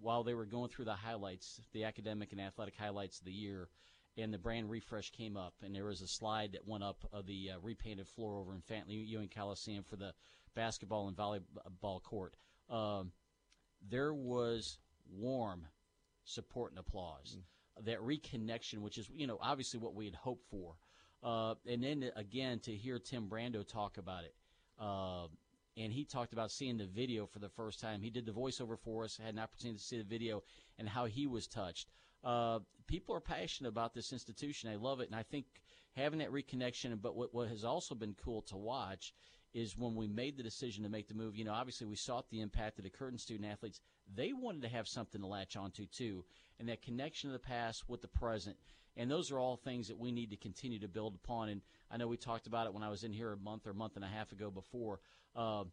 [0.00, 3.68] while they were going through the highlights, the academic and athletic highlights of the year,
[4.16, 7.26] and the brand refresh came up, and there was a slide that went up of
[7.26, 10.12] the uh, repainted floor over in Fanton Ewing Coliseum for the
[10.54, 12.34] basketball and volleyball court.
[12.68, 13.12] Um,
[13.88, 14.78] there was
[15.10, 15.66] warm
[16.24, 17.36] support and applause.
[17.38, 17.84] Mm.
[17.84, 20.74] That reconnection, which is you know obviously what we had hoped for.
[21.22, 24.34] Uh, and then again to hear Tim Brando talk about it,
[24.78, 25.26] uh,
[25.76, 28.02] and he talked about seeing the video for the first time.
[28.02, 30.42] He did the voiceover for us, had an opportunity to see the video,
[30.78, 31.88] and how he was touched.
[32.22, 34.70] Uh, people are passionate about this institution.
[34.70, 35.46] I love it, and I think
[35.96, 37.00] having that reconnection.
[37.00, 39.14] But what, what has also been cool to watch
[39.52, 41.36] is when we made the decision to make the move.
[41.36, 43.80] You know, obviously we sought the impact of the current student athletes.
[44.14, 46.24] They wanted to have something to latch onto too,
[46.58, 48.56] and that connection of the past with the present
[48.96, 51.48] And those are all things that we need to continue to build upon.
[51.48, 53.72] And I know we talked about it when I was in here a month or
[53.72, 55.00] month and a half ago before.
[55.34, 55.64] Uh,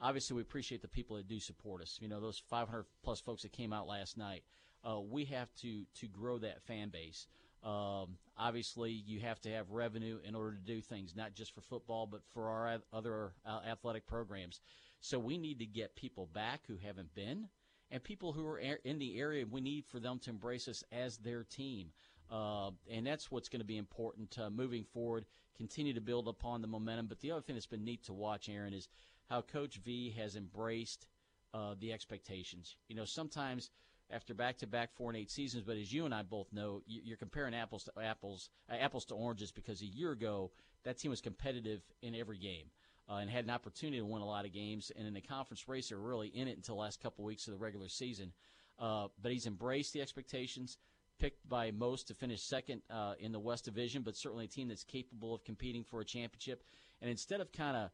[0.00, 1.98] obviously, we appreciate the people that do support us.
[2.00, 4.44] You know, those 500 plus folks that came out last night.
[4.84, 7.26] Uh, we have to to grow that fan base.
[7.62, 11.60] Um, obviously, you have to have revenue in order to do things, not just for
[11.60, 14.60] football, but for our other uh, athletic programs.
[15.00, 17.48] So we need to get people back who haven't been,
[17.90, 19.44] and people who are in the area.
[19.48, 21.92] We need for them to embrace us as their team.
[22.30, 25.26] Uh, and that's what's going to be important uh, moving forward.
[25.56, 27.06] Continue to build upon the momentum.
[27.06, 28.88] But the other thing that's been neat to watch, Aaron, is
[29.28, 31.06] how Coach V has embraced
[31.52, 32.76] uh, the expectations.
[32.88, 33.70] You know, sometimes
[34.12, 37.54] after back-to-back four and eight seasons, but as you and I both know, you're comparing
[37.54, 40.50] apples to apples, uh, apples to oranges, because a year ago
[40.84, 42.66] that team was competitive in every game.
[43.10, 45.66] Uh, and had an opportunity to win a lot of games, and in the conference
[45.66, 48.32] race, they were really in it until the last couple weeks of the regular season.
[48.78, 50.78] Uh, but he's embraced the expectations
[51.18, 54.68] picked by most to finish second uh, in the West Division, but certainly a team
[54.68, 56.62] that's capable of competing for a championship.
[57.00, 57.90] And instead of kind of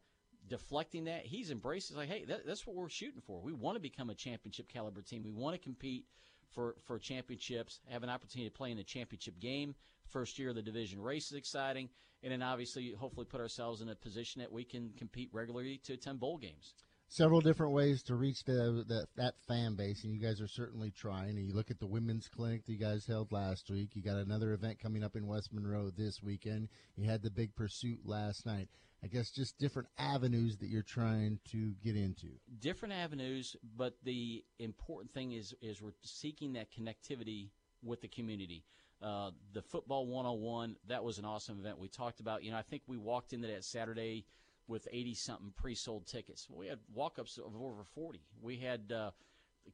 [0.49, 1.95] deflecting that, he's embraced.
[1.95, 3.41] like, hey, that, that's what we're shooting for.
[3.41, 5.23] We want to become a championship caliber team.
[5.23, 6.05] We want to compete
[6.51, 9.75] for for championships, have an opportunity to play in the championship game.
[10.07, 11.87] First year of the division race is exciting,
[12.23, 15.93] and then obviously, hopefully, put ourselves in a position that we can compete regularly to
[15.93, 16.73] attend bowl games
[17.09, 20.91] several different ways to reach the, the, that fan base, and you guys are certainly
[20.91, 21.31] trying.
[21.31, 23.89] And you look at the women's clinic that you guys held last week.
[23.95, 26.69] You got another event coming up in West Monroe this weekend.
[26.95, 28.69] You had the big pursuit last night.
[29.03, 32.27] I guess just different avenues that you're trying to get into.
[32.59, 37.49] Different avenues, but the important thing is is we're seeking that connectivity
[37.81, 38.65] with the community.
[39.01, 41.79] Uh, the football 101 that was an awesome event.
[41.79, 44.25] We talked about, you know, I think we walked into that Saturday
[44.67, 46.47] with 80 something pre-sold tickets.
[46.49, 48.19] We had walk-ups of over 40.
[48.41, 49.11] We had uh,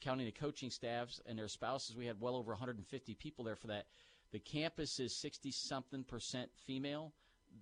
[0.01, 3.67] counting the coaching staffs and their spouses, we had well over 150 people there for
[3.67, 3.85] that.
[4.31, 7.13] The campus is 60 something percent female.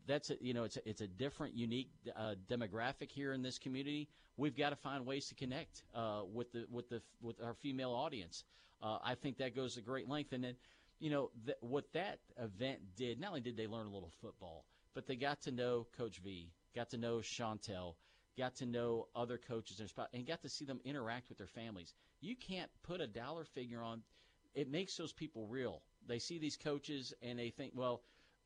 [0.08, 3.58] That's a, you know it's a, it's a different, unique uh, demographic here in this
[3.60, 4.10] community.
[4.38, 7.92] We've got to find ways to connect uh, with the with the with our female
[7.92, 8.44] audience.
[8.82, 10.56] Uh, I think that goes a great length, and then
[11.00, 13.20] you know th- what that event did.
[13.20, 16.52] Not only did they learn a little football, but they got to know Coach V
[16.76, 17.96] got to know Chantel,
[18.38, 21.94] got to know other coaches and and got to see them interact with their families.
[22.22, 24.02] You can't put a dollar figure on.
[24.56, 25.82] It makes those people real.
[26.08, 28.02] They see these coaches and they think, well,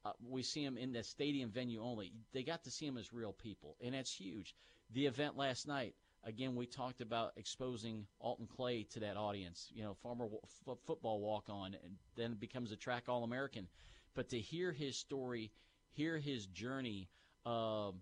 [0.05, 2.13] uh, we see them in the stadium venue only.
[2.33, 4.55] They got to see them as real people, and that's huge.
[4.93, 9.69] The event last night, again, we talked about exposing Alton Clay to that audience.
[9.73, 13.67] You know, former f- football walk on, and then becomes a track All American.
[14.13, 15.51] But to hear his story,
[15.91, 17.09] hear his journey.
[17.45, 18.01] Um,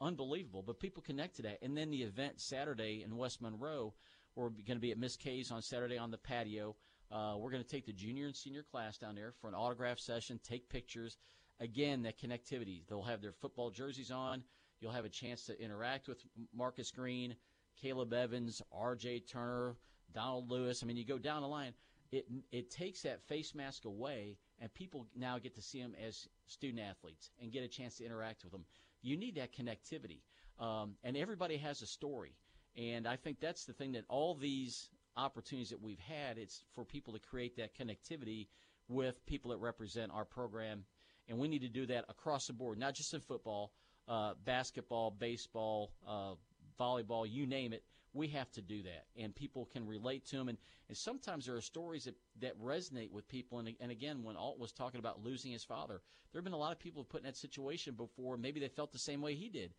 [0.00, 0.62] unbelievable.
[0.62, 1.58] But people connect to that.
[1.62, 3.94] And then the event Saturday in West Monroe,
[4.34, 6.76] we're going to be at Miss Kay's on Saturday on the patio.
[7.10, 9.98] Uh, we're going to take the junior and senior class down there for an autograph
[9.98, 11.18] session, take pictures.
[11.58, 12.82] Again, that connectivity.
[12.88, 14.42] They'll have their football jerseys on.
[14.80, 17.36] You'll have a chance to interact with Marcus Green,
[17.80, 19.20] Caleb Evans, R.J.
[19.20, 19.76] Turner,
[20.14, 20.82] Donald Lewis.
[20.82, 21.74] I mean, you go down the line.
[22.12, 26.26] It it takes that face mask away, and people now get to see them as
[26.46, 28.64] student athletes and get a chance to interact with them
[29.02, 30.20] you need that connectivity.
[30.58, 32.34] Um, and everybody has a story.
[32.76, 36.84] And I think that's the thing that all these opportunities that we've had, it's for
[36.84, 38.48] people to create that connectivity
[38.88, 40.84] with people that represent our program.
[41.28, 43.72] And we need to do that across the board, not just in football,
[44.08, 46.34] uh, basketball, baseball, uh,
[46.78, 47.84] volleyball, you name it.
[48.12, 51.54] We have to do that and people can relate to them and, and sometimes there
[51.54, 53.60] are stories that, that resonate with people.
[53.60, 56.00] And, and again when alt was talking about losing his father
[56.32, 58.36] there have been a lot of people put in that situation before.
[58.36, 59.74] Maybe they felt the same way he did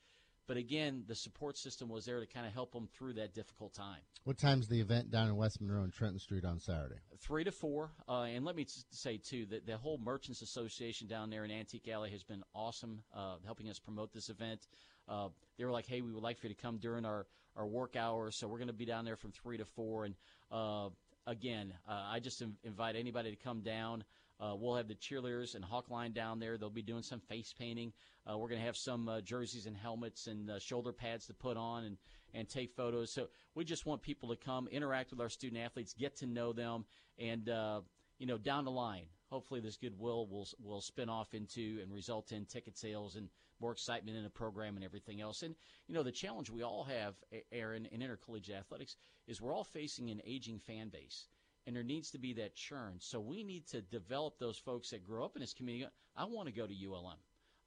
[0.52, 3.74] but again the support system was there to kind of help them through that difficult
[3.74, 7.46] time what time's the event down in west monroe and trenton street on saturday three
[7.46, 11.46] to four uh, and let me say too that the whole merchants association down there
[11.46, 14.68] in antique alley has been awesome uh, helping us promote this event
[15.08, 17.68] uh, they were like, "Hey, we would like for you to come during our our
[17.68, 20.06] work hours, so we're going to be down there from three to four.
[20.06, 20.16] And
[20.52, 20.90] uh,
[21.28, 24.04] again, uh, I just invite anybody to come down.
[24.42, 26.58] Uh, we'll have the cheerleaders and Hawk Line down there.
[26.58, 27.94] They'll be doing some face painting.
[28.26, 31.34] Uh, we're going to have some uh, jerseys and helmets and uh, shoulder pads to
[31.34, 31.98] put on and,
[32.34, 33.12] and take photos.
[33.12, 36.54] So we just want people to come, interact with our student athletes, get to know
[36.54, 36.86] them,
[37.20, 37.82] and uh,
[38.18, 42.32] you know, down the line, hopefully this goodwill will will spin off into and result
[42.32, 45.44] in ticket sales and more excitement in the program and everything else.
[45.44, 45.56] And,
[45.88, 47.16] you know, the challenge we all have,
[47.52, 48.96] Aaron, in intercollegiate athletics
[49.28, 51.28] is we're all facing an aging fan base.
[51.68, 52.96] And there needs to be that churn.
[53.00, 55.90] So we need to develop those folks that grow up in this community.
[56.16, 57.18] I want to go to ULM.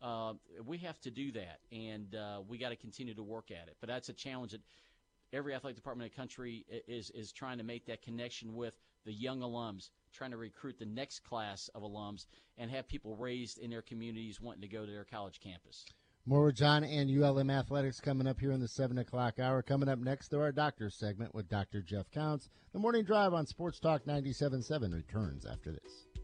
[0.02, 0.34] Uh,
[0.66, 3.76] we have to do that, and uh, we got to continue to work at it.
[3.80, 4.60] But that's a challenge that
[5.32, 9.12] every athletic department in the country is is trying to make that connection with the
[9.12, 12.26] young alums, trying to recruit the next class of alums,
[12.58, 15.86] and have people raised in their communities wanting to go to their college campus.
[16.26, 19.62] More with John and ULM Athletics coming up here in the 7 o'clock hour.
[19.62, 21.82] Coming up next, though, our doctor's segment with Dr.
[21.82, 22.48] Jeff Counts.
[22.72, 26.23] The morning drive on Sports Talk 97.7 returns after this.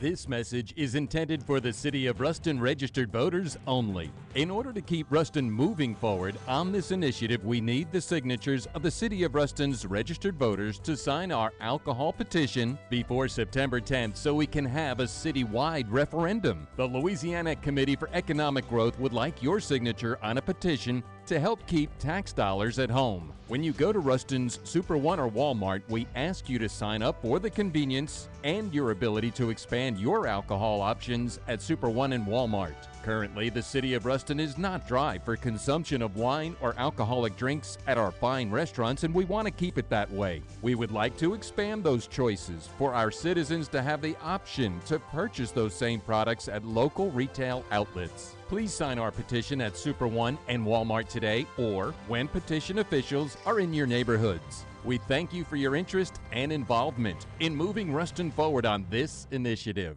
[0.00, 4.10] This message is intended for the City of Ruston registered voters only.
[4.36, 8.82] In order to keep Ruston moving forward on this initiative, we need the signatures of
[8.84, 14.32] the City of Ruston's registered voters to sign our alcohol petition before September 10th so
[14.32, 16.68] we can have a citywide referendum.
[16.76, 21.66] The Louisiana Committee for Economic Growth would like your signature on a petition to help
[21.66, 23.32] keep tax dollars at home.
[23.48, 27.20] When you go to Ruston's Super One or Walmart, we ask you to sign up
[27.20, 32.26] for the convenience and your ability to expand your alcohol options at Super One and
[32.28, 32.76] Walmart.
[33.02, 37.78] Currently, the city of Ruston is not dry for consumption of wine or alcoholic drinks
[37.86, 40.42] at our fine restaurants, and we want to keep it that way.
[40.60, 44.98] We would like to expand those choices for our citizens to have the option to
[44.98, 48.36] purchase those same products at local retail outlets.
[48.48, 53.60] Please sign our petition at Super One and Walmart today or when petition officials are
[53.60, 54.66] in your neighborhoods.
[54.84, 59.96] We thank you for your interest and involvement in moving Ruston forward on this initiative.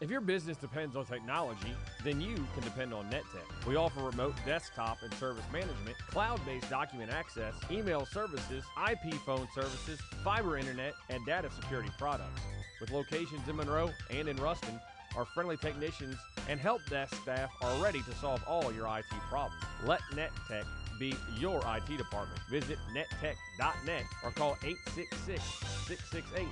[0.00, 3.66] If your business depends on technology, then you can depend on NetTech.
[3.66, 9.48] We offer remote desktop and service management, cloud based document access, email services, IP phone
[9.54, 12.42] services, fiber internet, and data security products.
[12.80, 14.80] With locations in Monroe and in Ruston,
[15.16, 16.16] our friendly technicians
[16.48, 19.62] and help desk staff are ready to solve all your IT problems.
[19.86, 20.64] Let NetTech
[20.98, 22.40] be your IT department.
[22.50, 25.42] Visit nettech.net or call 866
[25.86, 26.46] 668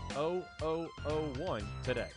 [1.39, 2.11] 0001 today.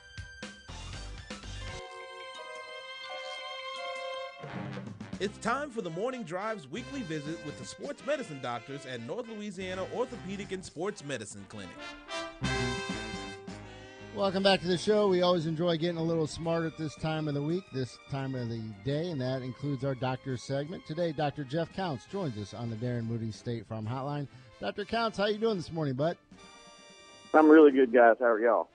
[5.21, 9.29] It's time for the Morning Drive's weekly visit with the sports medicine doctors at North
[9.29, 11.71] Louisiana Orthopedic and Sports Medicine Clinic.
[14.15, 15.09] Welcome back to the show.
[15.09, 18.33] We always enjoy getting a little smart at this time of the week, this time
[18.33, 20.85] of the day, and that includes our doctor segment.
[20.85, 21.43] Today, Dr.
[21.43, 24.29] Jeff Counts joins us on the Darren Moody State Farm Hotline.
[24.61, 24.85] Dr.
[24.85, 26.15] Counts, how you doing this morning, bud?
[27.33, 28.15] I'm really good, guys.
[28.17, 28.69] How are y'all?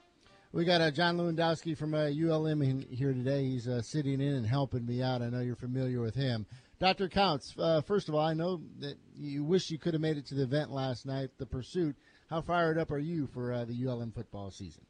[0.53, 3.42] We got uh, John Lewandowski from uh, ULM in here today.
[3.44, 5.22] He's uh, sitting in and helping me out.
[5.22, 6.44] I know you're familiar with him.
[6.81, 7.09] Dr.
[7.09, 10.26] Counts, uh, first of all, I know that you wish you could have made it
[10.26, 11.96] to the event last night, the pursuit.
[12.29, 14.83] How fired up are you for uh, the ULM football season?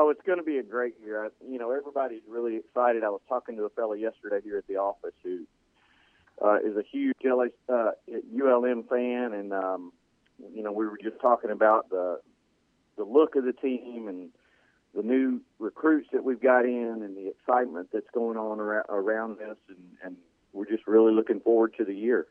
[0.00, 1.24] Oh, it's going to be a great year.
[1.24, 3.02] I, you know, everybody's really excited.
[3.02, 5.40] I was talking to a fellow yesterday here at the office who
[6.40, 9.92] uh, is a huge LA, uh, ULM fan, and um,
[10.54, 12.20] you know, we were just talking about the
[12.96, 14.30] the look of the team and
[14.94, 19.38] the new recruits that we've got in, and the excitement that's going on around, around
[19.38, 20.16] this, and, and
[20.52, 22.28] we're just really looking forward to the year.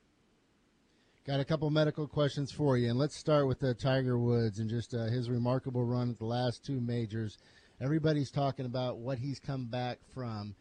[1.28, 4.70] Got a couple medical questions for you, and let's start with uh, Tiger Woods and
[4.70, 7.38] just uh, his remarkable run at the last two majors.
[7.82, 10.56] Everybody's talking about what he's come back from.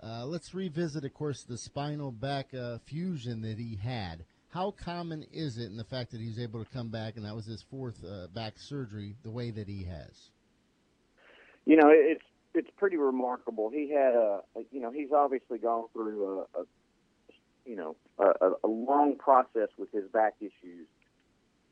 [0.00, 4.24] Uh, let's revisit, of course, the spinal back uh, fusion that he had.
[4.50, 7.34] How common is it in the fact that he's able to come back, and that
[7.34, 10.30] was his fourth uh, back surgery, the way that he has?
[11.66, 12.22] You know, it's
[12.54, 13.70] it's pretty remarkable.
[13.70, 16.64] He had a, you know, he's obviously gone through a, a
[17.64, 20.86] you know, a, a long process with his back issues.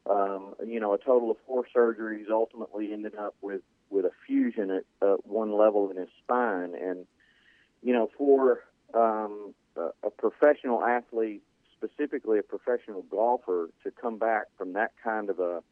[0.09, 4.71] Um, you know, a total of four surgeries ultimately ended up with with a fusion
[4.71, 6.75] at uh, one level in his spine.
[6.81, 7.07] And,
[7.83, 8.61] you know, for
[8.95, 11.43] um, a, a professional athlete,
[11.77, 15.63] specifically a professional golfer, to come back from that kind of a,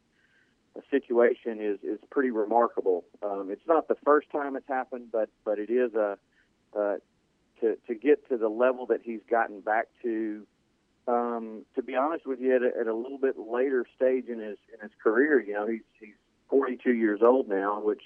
[0.77, 3.05] a situation is, is pretty remarkable.
[3.23, 6.19] Um, it's not the first time it's happened, but, but it is a,
[6.77, 6.97] uh,
[7.61, 10.47] to, to get to the level that he's gotten back to
[11.09, 14.41] um, to be honest with you, at a, at a little bit later stage in
[14.41, 16.15] his in his career, you know, he's he's
[16.51, 18.03] 42 years old now, which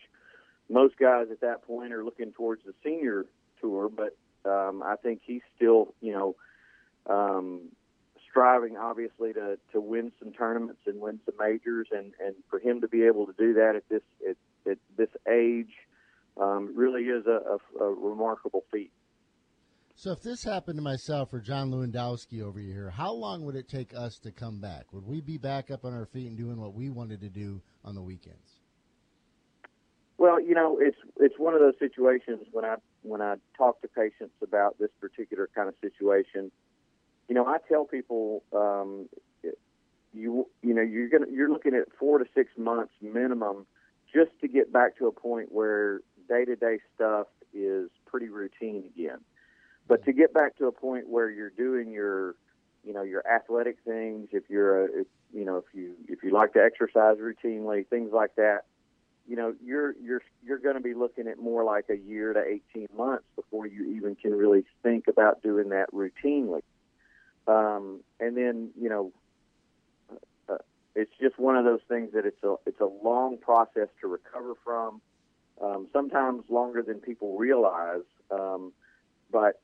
[0.70, 3.26] most guys at that point are looking towards the senior
[3.60, 3.90] tour.
[3.90, 4.16] But
[4.48, 6.36] um, I think he's still, you know,
[7.12, 7.70] um,
[8.30, 12.82] striving obviously to to win some tournaments and win some majors, and and for him
[12.82, 14.36] to be able to do that at this at,
[14.70, 15.72] at this age
[16.36, 18.92] um, really is a, a, a remarkable feat.
[20.02, 23.68] So if this happened to myself or John Lewandowski over here, how long would it
[23.68, 24.92] take us to come back?
[24.92, 27.62] Would we be back up on our feet and doing what we wanted to do
[27.84, 28.58] on the weekends?
[30.18, 33.86] Well, you know, it's it's one of those situations when I when I talk to
[33.86, 36.50] patients about this particular kind of situation.
[37.28, 39.08] You know, I tell people, um,
[40.12, 43.66] you you know, you're gonna you're looking at four to six months minimum
[44.12, 48.82] just to get back to a point where day to day stuff is pretty routine
[48.96, 49.18] again.
[49.88, 52.34] But to get back to a point where you're doing your,
[52.84, 56.30] you know, your athletic things, if you're a, if, you know, if you if you
[56.30, 58.62] like to exercise routinely, things like that,
[59.26, 62.42] you know, you're you're you're going to be looking at more like a year to
[62.74, 66.62] 18 months before you even can really think about doing that routinely.
[67.46, 69.12] Um, and then, you know,
[70.48, 70.58] uh,
[70.94, 74.54] it's just one of those things that it's a it's a long process to recover
[74.64, 75.00] from.
[75.62, 78.02] Um, sometimes longer than people realize.
[78.30, 78.72] Um,
[79.32, 79.60] but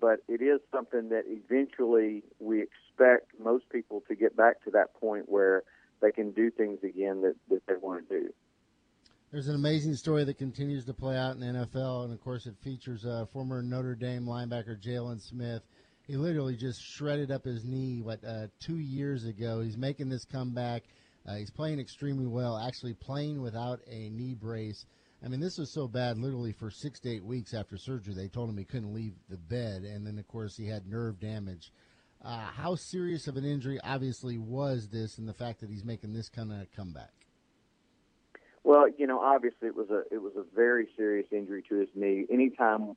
[0.00, 4.94] but it is something that eventually we expect most people to get back to that
[4.94, 5.64] point where
[6.00, 8.28] they can do things again that, that they want to do.
[9.32, 12.46] There's an amazing story that continues to play out in the NFL, and of course,
[12.46, 15.62] it features uh, former Notre Dame linebacker Jaylon Smith.
[16.06, 19.60] He literally just shredded up his knee what uh, two years ago.
[19.60, 20.84] He's making this comeback.
[21.28, 24.86] Uh, he's playing extremely well, actually playing without a knee brace.
[25.24, 26.18] I mean, this was so bad.
[26.18, 29.36] Literally, for six to eight weeks after surgery, they told him he couldn't leave the
[29.36, 31.72] bed, and then of course he had nerve damage.
[32.24, 36.12] Uh, how serious of an injury, obviously, was this, and the fact that he's making
[36.12, 37.12] this kind of comeback?
[38.64, 41.88] Well, you know, obviously it was a it was a very serious injury to his
[41.94, 42.26] knee.
[42.30, 42.96] Anytime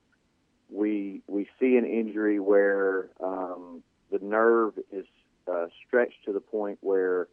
[0.68, 5.06] we we see an injury where um, the nerve is
[5.50, 7.28] uh, stretched to the point where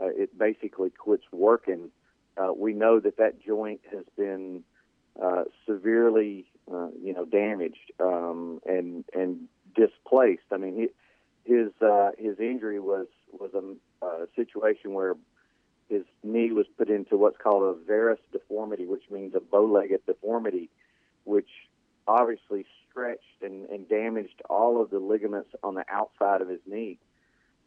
[0.00, 1.90] uh, it basically quits working,
[2.36, 4.64] uh, we know that that joint has been
[5.22, 10.44] uh, severely, uh, you know, damaged um, and and displaced.
[10.50, 15.16] I mean, he, his uh, his injury was was a, a situation where
[15.88, 20.70] his knee was put into what's called a varus deformity, which means a bow-legged deformity,
[21.24, 21.48] which
[22.06, 26.98] obviously stretched and, and damaged all of the ligaments on the outside of his knee,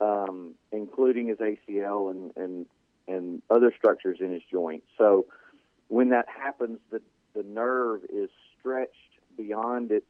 [0.01, 2.66] um, including his ACL and, and
[3.08, 4.84] and other structures in his joint.
[4.97, 5.26] So
[5.88, 7.01] when that happens, the
[7.34, 8.91] the nerve is stretched
[9.38, 10.06] beyond its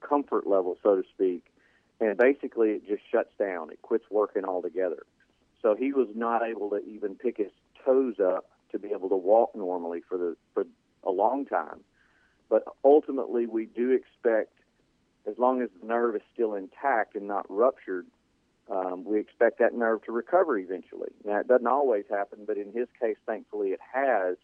[0.00, 1.44] comfort level, so to speak,
[2.00, 3.70] and basically it just shuts down.
[3.70, 5.04] It quits working altogether.
[5.62, 7.52] So he was not able to even pick his
[7.84, 10.64] toes up to be able to walk normally for the for
[11.04, 11.80] a long time.
[12.48, 14.52] But ultimately, we do expect,
[15.26, 18.06] as long as the nerve is still intact and not ruptured,
[18.70, 21.10] um, we expect that nerve to recover eventually.
[21.24, 24.36] Now, it doesn't always happen, but in his case, thankfully, it has,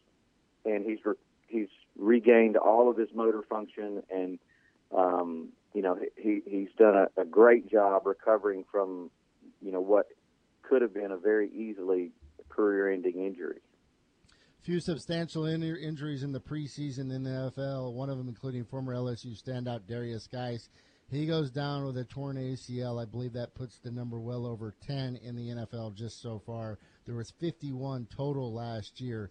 [0.64, 1.14] and he's re-
[1.46, 4.38] he's regained all of his motor function, and
[4.96, 9.10] um, you know he he's done a, a great job recovering from
[9.62, 10.06] you know what
[10.62, 12.10] could have been a very easily
[12.48, 13.60] career-ending injury.
[14.62, 17.92] Few substantial in- injuries in the preseason in the NFL.
[17.92, 20.68] One of them, including former LSU standout Derrius Guice.
[21.10, 23.00] He goes down with a torn ACL.
[23.00, 26.78] I believe that puts the number well over 10 in the NFL just so far.
[27.04, 29.30] There was 51 total last year.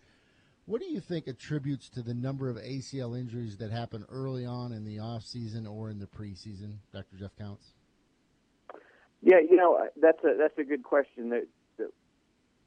[0.65, 4.71] What do you think attributes to the number of ACL injuries that happen early on
[4.71, 7.17] in the offseason or in the preseason, Dr.
[7.19, 7.73] Jeff Counts?
[9.21, 11.47] Yeah, you know that's a that's a good question that,
[11.77, 11.91] that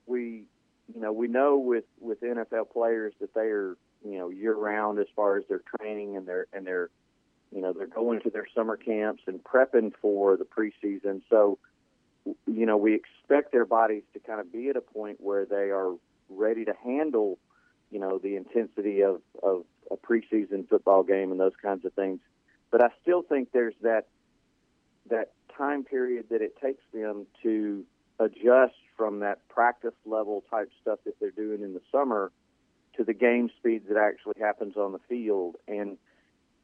[0.06, 0.44] we
[0.92, 4.98] you know we know with with NFL players that they are you know year round
[4.98, 6.90] as far as their training and their and their
[7.54, 11.22] you know they're going to their summer camps and prepping for the preseason.
[11.30, 11.58] So
[12.24, 15.70] you know we expect their bodies to kind of be at a point where they
[15.70, 15.92] are
[16.28, 17.38] ready to handle
[17.90, 22.20] you know the intensity of of a preseason football game and those kinds of things.
[22.70, 24.08] But I still think there's that
[25.08, 27.84] that time period that it takes them to
[28.20, 32.32] adjust from that practice level type stuff that they're doing in the summer
[32.96, 35.56] to the game speed that actually happens on the field.
[35.66, 35.96] And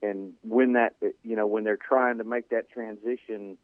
[0.04, 3.56] and when that you know when they're trying to make that transition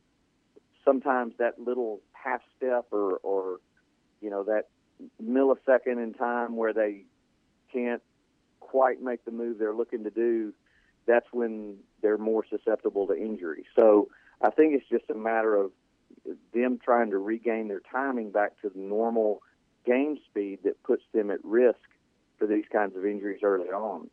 [0.85, 3.59] sometimes that little half step or or
[4.21, 4.69] you know that
[5.23, 7.05] millisecond in time where they
[7.73, 8.03] can't
[8.61, 10.53] quite make the move they're looking to do
[11.07, 14.09] that's when they're more susceptible to injury so
[14.43, 15.71] I think it's just a matter of
[16.53, 19.43] them trying to regain their timing back to the normal
[19.85, 21.79] game speed that puts them at risk
[22.39, 24.09] for these kinds of injuries early on.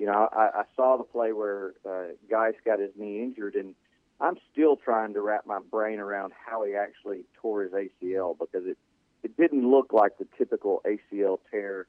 [0.00, 3.74] You know, I, I saw the play where uh, Guice got his knee injured, and
[4.18, 8.64] I'm still trying to wrap my brain around how he actually tore his ACL because
[8.64, 8.78] it
[9.22, 11.86] it didn't look like the typical ACL tear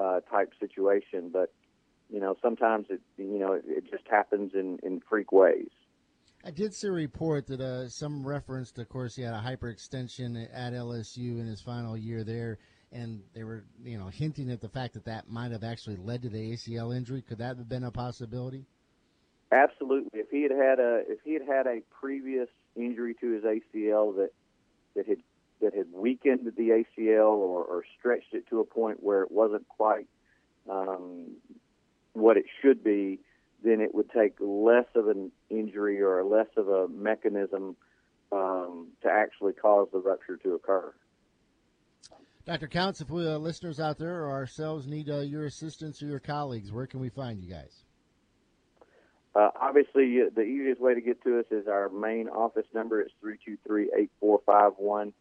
[0.00, 1.52] uh, type situation, but
[2.08, 5.70] you know sometimes it you know it, it just happens in in freak ways.
[6.44, 10.48] I did see a report that uh, some referenced, of course, he had a hyperextension
[10.54, 12.58] at LSU in his final year there,
[12.92, 16.22] and they were, you know, hinting at the fact that that might have actually led
[16.22, 17.22] to the ACL injury.
[17.22, 18.64] Could that have been a possibility?
[19.50, 20.20] Absolutely.
[20.20, 24.16] If he had had a if he had had a previous injury to his ACL
[24.16, 24.30] that
[24.94, 25.18] that had
[25.60, 29.66] that had weakened the ACL or, or stretched it to a point where it wasn't
[29.68, 30.06] quite
[30.70, 31.32] um,
[32.12, 33.18] what it should be,
[33.64, 37.76] then it would take less of an injury or less of a mechanism
[38.30, 40.92] um, to actually cause the rupture to occur.
[42.48, 42.66] Dr.
[42.66, 46.18] Counts, if we uh, listeners out there or ourselves need uh, your assistance or your
[46.18, 47.84] colleagues, where can we find you guys?
[49.34, 53.02] Uh, obviously, the easiest way to get to us is our main office number.
[53.02, 55.12] It's three two three eight four five one.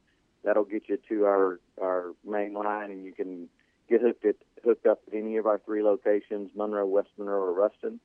[0.46, 3.50] That'll get you to our our main line, and you can
[3.90, 7.52] get hooked at, hooked up at any of our three locations: Monroe, West Monroe, or
[7.52, 8.00] Ruston.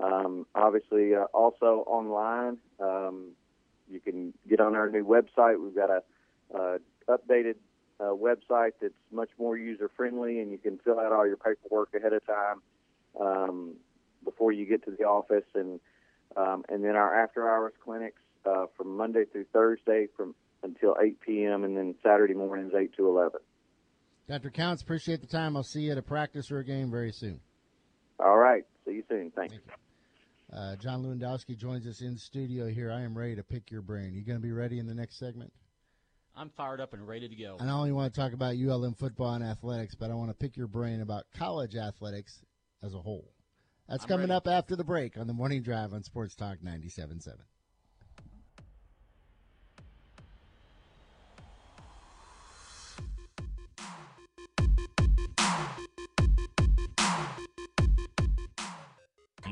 [0.00, 3.32] Um, obviously, uh, also online, um,
[3.90, 5.60] you can get on our new website.
[5.60, 6.02] We've got a
[6.56, 7.56] uh, updated
[8.02, 11.94] uh, website that's much more user friendly, and you can fill out all your paperwork
[11.94, 12.62] ahead of time
[13.20, 13.74] um,
[14.24, 15.44] before you get to the office.
[15.54, 15.80] And
[16.36, 21.20] um, and then our after hours clinics uh, from Monday through Thursday from until 8
[21.20, 21.64] p.m.
[21.64, 23.40] and then Saturday mornings 8 to 11.
[24.28, 24.50] Dr.
[24.50, 25.56] Counts, appreciate the time.
[25.56, 27.40] I'll see you at a practice or a game very soon.
[28.20, 28.62] All right.
[28.86, 29.32] See you soon.
[29.34, 29.54] Thanks.
[29.54, 30.56] Thank you.
[30.56, 32.92] Uh, John Lewandowski joins us in studio here.
[32.92, 34.14] I am ready to pick your brain.
[34.14, 35.52] You going to be ready in the next segment?
[36.36, 37.56] I'm fired up and ready to go.
[37.60, 40.34] I not only want to talk about ULM football and athletics, but I want to
[40.34, 42.40] pick your brain about college athletics
[42.82, 43.32] as a whole.
[43.88, 44.36] That's I'm coming ready.
[44.36, 47.34] up after the break on the morning drive on Sports Talk 97.7.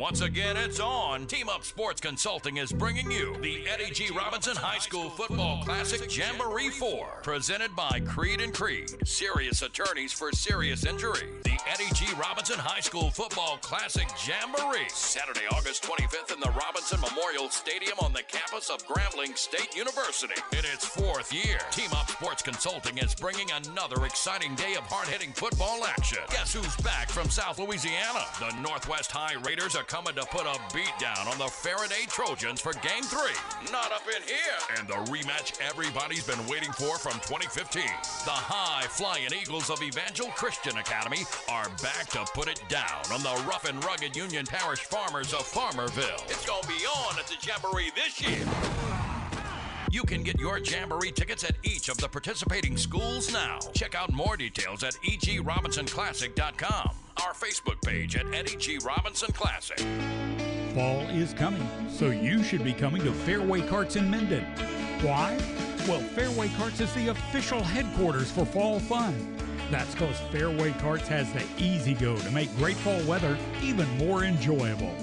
[0.01, 1.27] Once again, it's on.
[1.27, 4.09] Team Up Sports Consulting is bringing you the Eddie G.
[4.17, 10.33] Robinson High School Football Classic Jamboree 4, presented by Creed and Creed, serious attorneys for
[10.33, 11.29] serious injury.
[11.45, 12.07] The Eddie G.
[12.19, 18.15] Robinson High School Football Classic Jamboree, Saturday, August 25th in the Robinson Memorial Stadium on
[18.15, 20.41] the campus of Grambling State University.
[20.53, 25.33] In its fourth year, Team Up Sports Consulting is bringing another exciting day of hard-hitting
[25.33, 26.21] football action.
[26.31, 28.25] Guess who's back from South Louisiana?
[28.41, 32.61] The Northwest High Raiders are coming to put a beat down on the Faraday Trojans
[32.61, 33.19] for Game 3.
[33.73, 34.79] Not up in here.
[34.79, 37.83] And the rematch everybody's been waiting for from 2015.
[38.25, 43.25] The high flying Eagles of Evangel Christian Academy are back to put it down on
[43.25, 46.23] the rough and rugged Union Parish farmers of Farmerville.
[46.31, 48.90] It's going to be on at the Jamboree this year.
[49.91, 53.59] You can get your Jamboree tickets at each of the participating schools now.
[53.73, 56.91] Check out more details at egrobinsonclassic.com.
[57.17, 58.79] Our Facebook page at Eddie G.
[58.79, 59.79] Robinson Classic.
[60.77, 64.45] Fall is coming, so you should be coming to Fairway Carts in Minden.
[65.03, 65.37] Why?
[65.89, 69.37] Well, Fairway Carts is the official headquarters for fall fun.
[69.73, 74.95] That's because Fairway Carts has the E-Z-GO to make great fall weather even more enjoyable.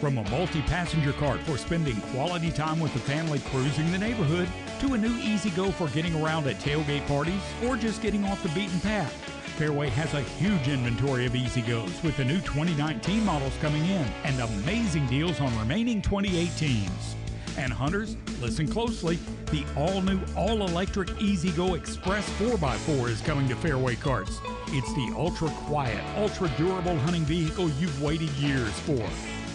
[0.00, 4.48] From a multi passenger cart for spending quality time with the family cruising the neighborhood,
[4.78, 8.48] to a new E-Z-GO for getting around at tailgate parties or just getting off the
[8.50, 9.12] beaten path.
[9.56, 14.38] Fairway has a huge inventory of E-Z-GOs with the new 2019 models coming in and
[14.38, 17.16] amazing deals on remaining 2018s.
[17.56, 19.18] And hunters, listen closely.
[19.50, 24.38] The all new, all electric E-Z-GO Express 4x4 is coming to Fairway Carts.
[24.68, 29.04] It's the ultra quiet, ultra durable hunting vehicle you've waited years for.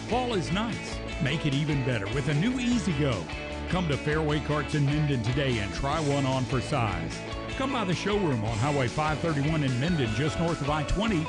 [0.10, 1.00] Fall is nice.
[1.24, 3.24] Make it even better with a new E-Z-GO.
[3.70, 7.20] Come to Fairway Carts in Minden today and try one on for size.
[7.58, 11.22] Come by the showroom on Highway 531 in Minden, just north of I 20,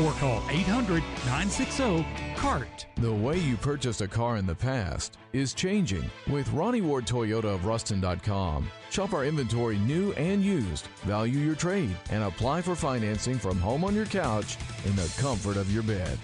[0.00, 2.06] or call 800 960
[2.36, 2.86] CART.
[2.96, 7.54] The way you purchased a car in the past is changing with Ronnie Ward Toyota
[7.54, 8.70] of Ruston.com.
[8.90, 13.84] Shop our inventory new and used, value your trade, and apply for financing from home
[13.84, 14.56] on your couch
[14.86, 16.18] in the comfort of your bed.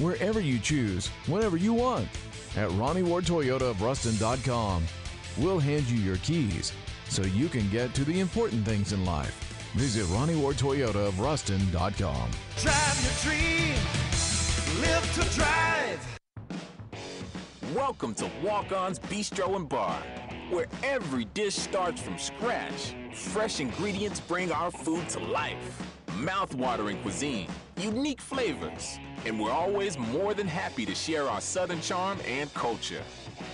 [0.00, 2.08] Wherever you choose, whenever you want.
[2.56, 4.82] At Ronnie Ward Toyota of Ruston.com,
[5.36, 6.72] we'll hand you your keys
[7.10, 9.34] so you can get to the important things in life.
[9.76, 12.30] Visit Ronnie Ward Toyota of Ruston.com.
[12.56, 13.74] Drive your dream,
[14.80, 16.18] live to drive.
[17.74, 20.02] Welcome to Walk On's Bistreaux and Bar,
[20.48, 22.94] where every dish starts from scratch.
[23.12, 25.99] Fresh ingredients bring our food to life.
[26.20, 27.48] Mouth-watering cuisine,
[27.78, 33.00] unique flavors, and we're always more than happy to share our Southern charm and culture.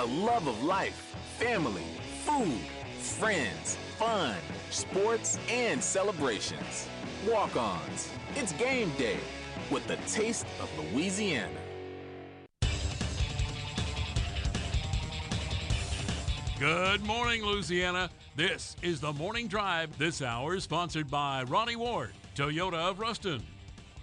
[0.00, 1.84] A love of life, family,
[2.24, 2.58] food,
[2.98, 4.34] friends, fun,
[4.70, 6.88] sports, and celebrations.
[7.28, 8.10] Walk-ons.
[8.34, 9.20] It's game day
[9.70, 11.60] with the taste of Louisiana.
[16.58, 18.10] Good morning, Louisiana.
[18.34, 19.96] This is the Morning Drive.
[19.98, 23.42] This hour is sponsored by Ronnie Ward, Toyota of Ruston.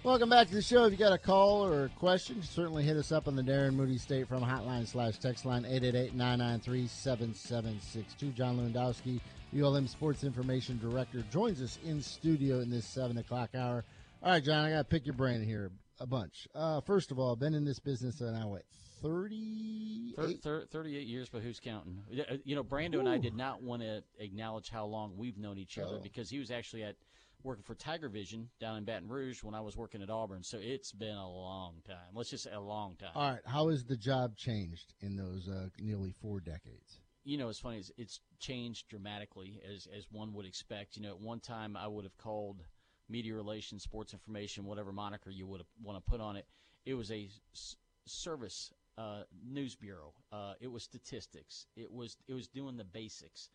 [0.02, 0.84] Welcome back to the show.
[0.84, 3.74] If you got a call or a question, certainly hit us up on the Darren
[3.74, 8.34] Moody State Farm hotline slash text line 888-993-7762.
[8.34, 9.20] John Lewandowski,
[9.56, 13.84] ULM Sports Information Director, joins us in studio in this 7 o'clock hour.
[14.22, 15.70] All right, John, I got to pick your brain here
[16.00, 16.48] a bunch.
[16.54, 18.64] Uh, first of all, been in this business now, what,
[19.00, 20.12] 30?
[20.16, 22.02] Thir- thir- 38 years, but who's counting?
[22.12, 25.56] Uh, You know, Brando and I did not want to acknowledge how long we've known
[25.56, 26.02] each other Oh.
[26.02, 26.96] because he was actually at
[27.44, 30.42] working for Tiger Vision down in Baton Rouge when I was working at Auburn.
[30.42, 32.14] So it's been a long time.
[32.14, 33.10] Let's just say a long time.
[33.14, 37.00] All right, how has the job changed in those uh, nearly four decades?
[37.24, 37.78] you know, it's funny.
[37.78, 40.96] It's, it's changed dramatically, as as one would expect.
[40.96, 42.62] You know, at one time I would have called
[43.08, 46.46] media relations, sports information, whatever moniker you would want to put on it.
[46.84, 47.76] It was a s-
[48.06, 50.12] service uh, news bureau.
[50.32, 51.66] Uh, it was statistics.
[51.76, 53.48] It was it was doing the basics,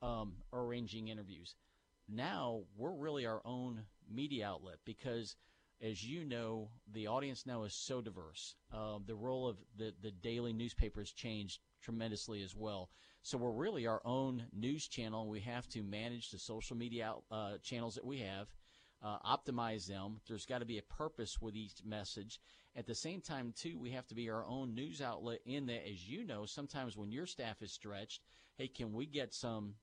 [0.00, 1.56] um, arranging interviews.
[2.08, 5.36] Now we're really our own media outlet because,
[5.82, 8.56] as you know, the audience now is so diverse.
[8.72, 12.90] Uh, the role of the the daily newspaper has changed tremendously as well.
[13.22, 15.28] So we're really our own news channel.
[15.28, 18.48] We have to manage the social media out, uh, channels that we have,
[19.02, 20.20] uh, optimize them.
[20.26, 22.40] There's got to be a purpose with each message.
[22.74, 25.40] At the same time, too, we have to be our own news outlet.
[25.44, 28.22] In that, as you know, sometimes when your staff is stretched,
[28.56, 29.74] hey, can we get some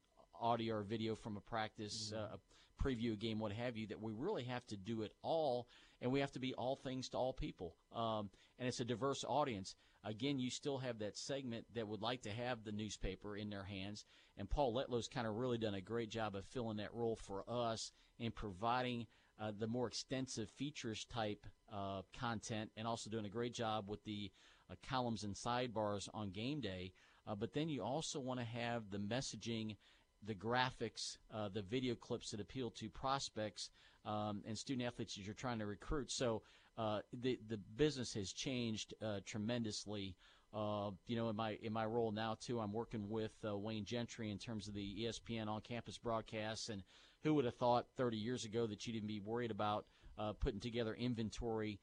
[0.41, 3.87] audio or video from a practice, uh, a preview a game, what have you?
[3.87, 5.67] That we really have to do it all,
[6.01, 7.75] and we have to be all things to all people.
[7.93, 8.29] Um,
[8.59, 9.75] and it's a diverse audience.
[10.03, 13.63] Again, you still have that segment that would like to have the newspaper in their
[13.63, 14.05] hands,
[14.37, 17.43] and Paul Letlow's kind of really done a great job of filling that role for
[17.47, 19.07] us and providing
[19.39, 24.03] uh, the more extensive features type uh, content, and also doing a great job with
[24.03, 24.31] the
[24.69, 26.91] uh, columns and sidebars on game day.
[27.27, 29.75] Uh, but then you also want to have the messaging,
[30.25, 33.69] the graphics, uh, the video clips that appeal to prospects
[34.05, 36.11] um, and student athletes that you're trying to recruit.
[36.11, 36.41] So
[36.77, 40.15] uh, the the business has changed uh, tremendously.
[40.53, 43.85] Uh, you know, in my in my role now too, I'm working with uh, Wayne
[43.85, 46.69] Gentry in terms of the ESPN on-campus broadcasts.
[46.69, 46.83] And
[47.23, 49.85] who would have thought 30 years ago that you'd even be worried about
[50.17, 51.79] uh, putting together inventory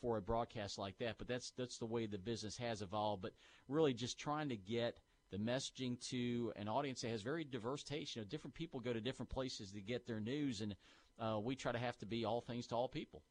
[0.00, 1.16] for a broadcast like that?
[1.18, 3.22] But that's that's the way the business has evolved.
[3.22, 3.32] But
[3.68, 4.98] really, just trying to get
[5.30, 8.16] the messaging to an audience that has very diverse tastes.
[8.16, 10.74] You know, different people go to different places to get their news, and
[11.20, 13.22] uh, we try to have to be all things to all people.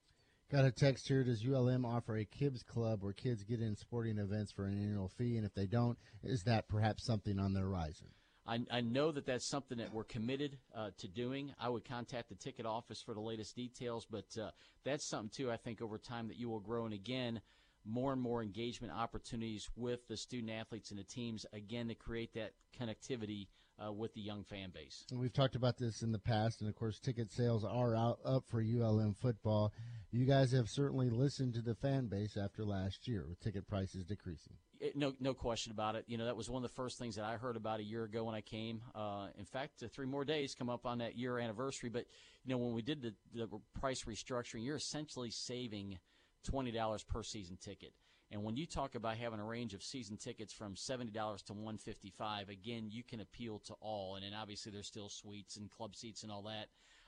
[0.50, 1.24] Got a text here.
[1.24, 5.10] Does ULM offer a Kids Club where kids get in sporting events for an annual
[5.10, 5.36] fee?
[5.36, 8.08] And if they don't, is that perhaps something on the horizon?
[8.48, 11.54] I, I know that that's something that we're committed uh, to doing.
[11.60, 14.52] I would contact the ticket office for the latest details, but uh,
[14.86, 15.52] that's something too.
[15.52, 17.42] I think over time that you will grow, and again,
[17.88, 21.46] more and more engagement opportunities with the student athletes and the teams.
[21.54, 23.48] Again, to create that connectivity
[23.84, 25.06] uh, with the young fan base.
[25.12, 28.20] And we've talked about this in the past, and of course, ticket sales are out
[28.26, 29.72] up for ULM football.
[30.12, 34.06] You guys have certainly listened to the fan base after last year with ticket prices
[34.06, 34.54] decreasing.
[34.80, 36.06] It, no, no question about it.
[36.08, 38.04] You know, that was one of the first things that I heard about a year
[38.04, 38.82] ago when I came.
[38.96, 41.90] Uh, in fact, uh, three more days come up on that year anniversary.
[41.90, 42.06] But
[42.46, 43.48] you know, when we did the, the
[43.80, 46.00] price restructuring, you're essentially saving
[46.44, 47.94] twenty dollars per season ticket.
[48.30, 51.54] And when you talk about having a range of season tickets from seventy dollars to
[51.54, 54.16] one fifty five, again, you can appeal to all.
[54.16, 56.68] And then obviously there's still suites and club seats and all that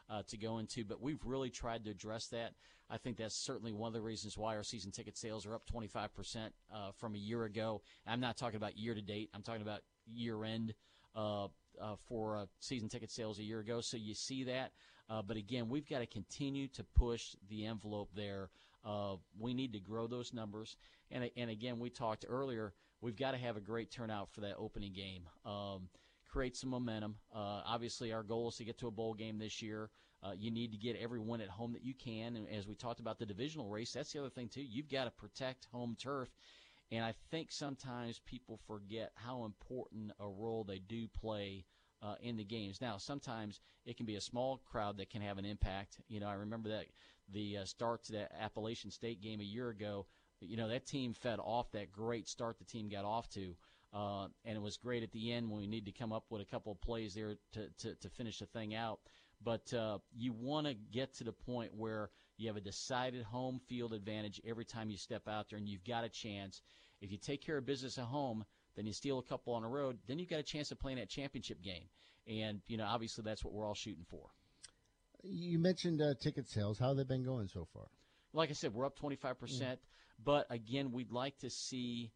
[0.10, 0.84] uh, to go into.
[0.84, 2.54] But we've really tried to address that.
[2.90, 5.64] I think that's certainly one of the reasons why our season ticket sales are up
[5.72, 7.82] 25% uh, from a year ago.
[8.08, 9.30] I'm not talking about year to date.
[9.34, 10.74] I'm talking about year end
[11.16, 13.82] uh, uh, for uh, season ticket sales a year ago.
[13.82, 14.72] So you see that.
[15.10, 18.50] Uh, but again, we've got to continue to push the envelope there.
[18.86, 20.78] Uh, we need to grow those numbers.
[21.12, 24.56] And, and again, we talked earlier, we've got to have a great turnout for that
[24.58, 25.24] opening game.
[25.46, 25.90] Um,
[26.30, 27.16] create some momentum.
[27.34, 29.90] Uh, obviously, our goal is to get to a bowl game this year.
[30.22, 32.36] Uh, you need to get everyone at home that you can.
[32.36, 34.62] And as we talked about the divisional race, that's the other thing, too.
[34.62, 36.30] You've got to protect home turf.
[36.92, 41.66] And I think sometimes people forget how important a role they do play
[42.02, 42.82] uh, in the games.
[42.82, 46.00] Now, sometimes it can be a small crowd that can have an impact.
[46.08, 46.86] You know, I remember that
[47.32, 50.06] the uh, start to that Appalachian State game a year ago.
[50.41, 53.56] You know, that team fed off that great start the team got off to.
[53.91, 56.41] Uh, and it was great at the end when we need to come up with
[56.41, 59.00] a couple of plays there to, to, to finish the thing out.
[59.43, 63.60] But uh, you want to get to the point where you have a decided home
[63.68, 66.62] field advantage every time you step out there, and you've got a chance.
[67.02, 68.45] If you take care of business at home,
[68.76, 70.98] then you steal a couple on the road, then you've got a chance of playing
[70.98, 71.86] that championship game.
[72.28, 74.28] And, you know, obviously that's what we're all shooting for.
[75.24, 76.80] You mentioned uh, ticket sales.
[76.80, 77.88] How have they been going so far?
[78.34, 79.40] Like I said, we're up 25%.
[79.40, 79.80] percent
[80.24, 82.12] But again, we'd like to see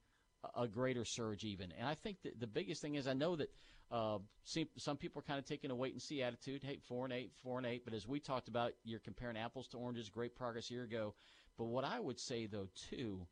[0.56, 1.72] a greater surge even.
[1.78, 3.50] And I think that the biggest thing is I know that
[3.92, 6.64] uh, see, some people are kind of taking a wait and see attitude.
[6.64, 7.86] Hey, four and eight, four and eight.
[7.86, 10.10] But as we talked about, you're comparing apples to oranges.
[10.10, 11.14] Great progress a year ago.
[11.58, 13.28] But what I would say though too,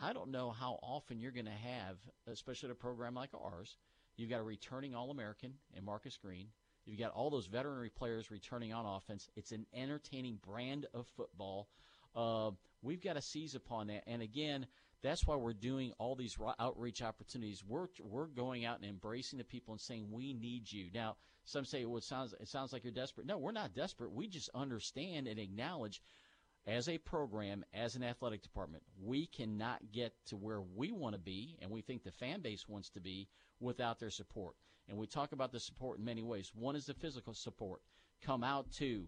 [0.00, 1.96] I don't know how often you're going to have,
[2.26, 3.76] especially at a program like ours.
[4.16, 6.48] You've got a returning All American in Marcus Green.
[6.84, 9.28] You've got all those veterinary players returning on offense.
[9.36, 11.68] It's an entertaining brand of football.
[12.16, 14.04] Uh, we've got to seize upon that.
[14.06, 14.66] And again,
[15.02, 17.62] that's why we're doing all these outreach opportunities.
[17.66, 20.88] We're we're going out and embracing the people and saying we need you.
[20.92, 23.26] Now, some say well, it sounds it sounds like you're desperate.
[23.26, 24.12] No, we're not desperate.
[24.12, 26.02] We just understand and acknowledge
[26.68, 31.18] as a program, as an athletic department, we cannot get to where we want to
[31.18, 33.26] be and we think the fan base wants to be
[33.58, 34.54] without their support.
[34.88, 36.52] And we talk about the support in many ways.
[36.54, 37.80] One is the physical support.
[38.22, 39.06] Come out to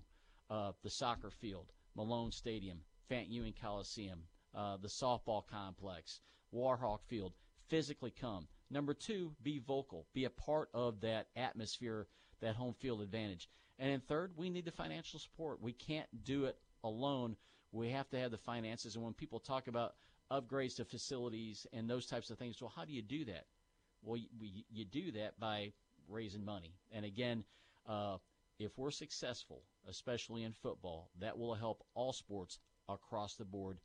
[0.49, 2.79] uh, the soccer field, Malone Stadium,
[3.11, 4.23] Fant Ewing Coliseum,
[4.55, 6.21] uh, the softball complex,
[6.55, 7.35] Warhawk Field.
[7.69, 8.49] Physically come.
[8.71, 10.07] Number two, be vocal.
[10.15, 12.09] Be a part of that atmosphere,
[12.41, 13.49] that home field advantage.
[13.79, 15.63] And then third, we need the financial support.
[15.63, 17.37] We can't do it alone.
[17.73, 18.95] We have to have the finances.
[18.95, 19.95] And when people talk about
[20.31, 23.47] upgrades to facilities and those types of things, well, how do you do that?
[24.03, 25.73] Well, you, you do that by
[26.09, 26.75] raising money.
[26.93, 27.45] And again,
[27.89, 28.17] uh,
[28.59, 32.59] if we're successful, especially in football, that will help all sports
[32.89, 33.79] across the board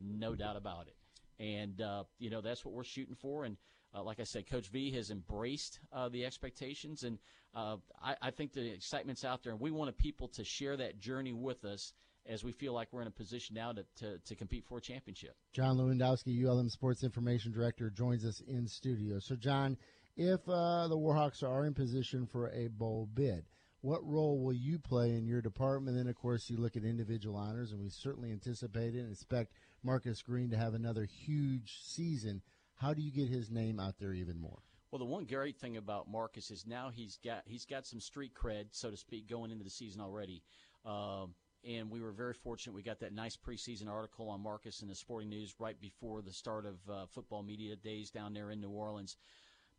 [0.00, 0.96] no doubt about it.
[1.42, 3.44] And uh, you know that's what we're shooting for.
[3.44, 3.56] And
[3.94, 7.18] uh, like I said, Coach V has embraced uh, the expectations, and
[7.54, 9.52] uh, I, I, think the excitement's out there.
[9.52, 11.94] And we wanted people to share that journey with us
[12.28, 14.80] as we feel like we're in a position now to, to, to compete for a
[14.80, 15.34] championship.
[15.52, 19.18] John Lewandowski, ULM Sports Information Director, joins us in studio.
[19.18, 19.76] So, John,
[20.16, 23.44] if uh, the Warhawks are in position for a bowl bid,
[23.80, 25.96] what role will you play in your department?
[25.96, 29.52] And then, of course, you look at individual honors, and we certainly anticipate and expect
[29.82, 32.42] Marcus Green to have another huge season.
[32.74, 34.58] How do you get his name out there even more?
[34.90, 38.32] Well, the one great thing about Marcus is now he's got he's got some street
[38.34, 40.42] cred, so to speak, going into the season already.
[40.84, 41.34] Um,
[41.66, 42.74] and we were very fortunate.
[42.74, 46.32] We got that nice preseason article on Marcus in the Sporting News right before the
[46.32, 49.16] start of uh, football media days down there in New Orleans.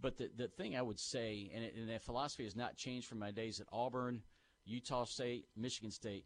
[0.02, 3.08] But the the thing I would say, and, it, and that philosophy has not changed
[3.08, 4.22] from my days at Auburn,
[4.66, 6.26] Utah State, Michigan State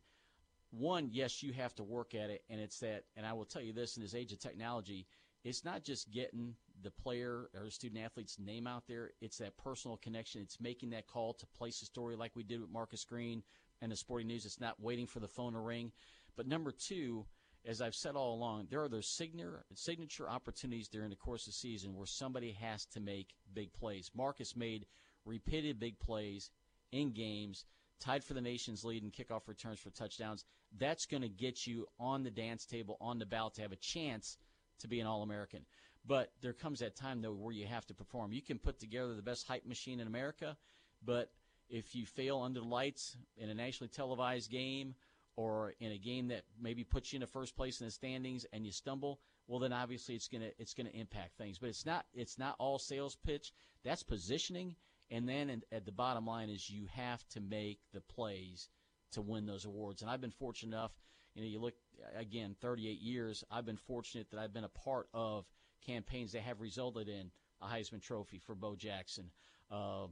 [0.74, 3.04] one, yes, you have to work at it, and it's that.
[3.16, 5.06] And I will tell you this: in this age of technology,
[5.44, 9.12] it's not just getting the player or student athlete's name out there.
[9.22, 10.42] It's that personal connection.
[10.42, 13.44] It's making that call to place a story like we did with Marcus Green
[13.84, 14.46] and the Sporting News.
[14.46, 15.92] It's not waiting for the phone to ring.
[16.38, 17.26] But number two,
[17.66, 21.54] as I've said all along, there are those signature signature opportunities during the course of
[21.54, 24.10] the season where somebody has to make big plays.
[24.16, 24.86] Marcus made
[25.26, 26.50] repeated big plays
[26.92, 27.66] in games
[28.00, 30.46] tied for the nation's lead in kickoff returns for touchdowns.
[30.78, 33.78] That's going to get you on the dance table, on the ballot to have a
[33.78, 34.38] chance
[34.80, 35.66] to be an All American.
[36.06, 38.34] But there comes that time, though, where you have to perform.
[38.34, 40.58] You can put together the best hype machine in America,
[41.06, 41.32] but
[41.70, 44.96] if you fail under the lights in a nationally televised game
[45.36, 48.46] or in a game that maybe puts you in a first place in the standings
[48.54, 51.58] and you stumble, well then obviously it's gonna it's gonna impact things.
[51.58, 53.54] But it's not it's not all sales pitch.
[53.84, 54.76] That's positioning
[55.12, 58.70] and then at the bottom line is you have to make the plays
[59.12, 60.02] to win those awards.
[60.02, 60.92] And I've been fortunate enough,
[61.36, 61.76] you know, you look
[62.16, 65.46] again, 38 years, I've been fortunate that I've been a part of
[65.86, 69.30] campaigns that have resulted in a Heisman Trophy for Bo Jackson,
[69.72, 70.08] uh,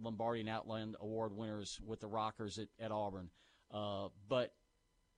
[0.00, 3.30] Lombardi and Outland Award winners with the Rockers at, at Auburn.
[3.72, 4.52] Uh, but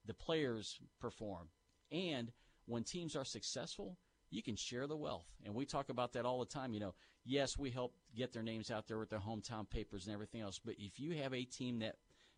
[0.06, 1.48] the players perform.
[1.90, 2.32] And
[2.66, 3.98] when teams are successful,
[4.30, 5.26] you can share the wealth.
[5.44, 6.72] And we talk about that all the time.
[6.72, 6.94] You know,
[7.24, 10.60] yes, we help get their names out there with their hometown papers and everything else.
[10.64, 11.96] But if you have a team that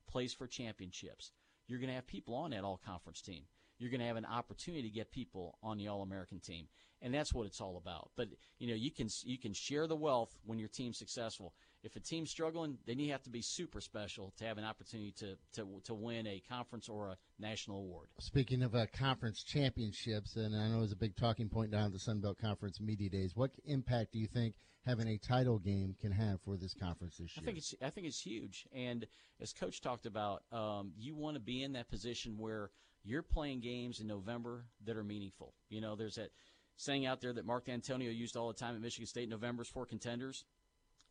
[0.08, 1.32] plays for championships,
[1.66, 3.44] you're going to have people on that all conference team.
[3.78, 6.68] You're going to have an opportunity to get people on the all American team.
[7.02, 8.10] And that's what it's all about.
[8.16, 11.52] But, you know, you can, you can share the wealth when your team's successful.
[11.86, 15.12] If a team's struggling, then you have to be super special to have an opportunity
[15.18, 18.08] to, to, to win a conference or a national award.
[18.18, 21.84] Speaking of uh, conference championships, and I know it was a big talking point down
[21.84, 25.60] at the Sun Belt Conference Media Days, what impact do you think having a title
[25.60, 27.42] game can have for this conference this year?
[27.42, 28.66] I think it's I think it's huge.
[28.74, 29.06] And
[29.40, 32.70] as Coach talked about, um, you want to be in that position where
[33.04, 35.54] you're playing games in November that are meaningful.
[35.68, 36.30] You know, there's that
[36.76, 39.28] saying out there that Mark Dantonio used all the time at Michigan State.
[39.28, 40.44] November's for contenders.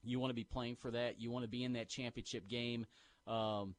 [0.06, 1.20] You want to be playing for that.
[1.20, 2.86] You want to be in that championship game.
[3.28, 3.76] Um,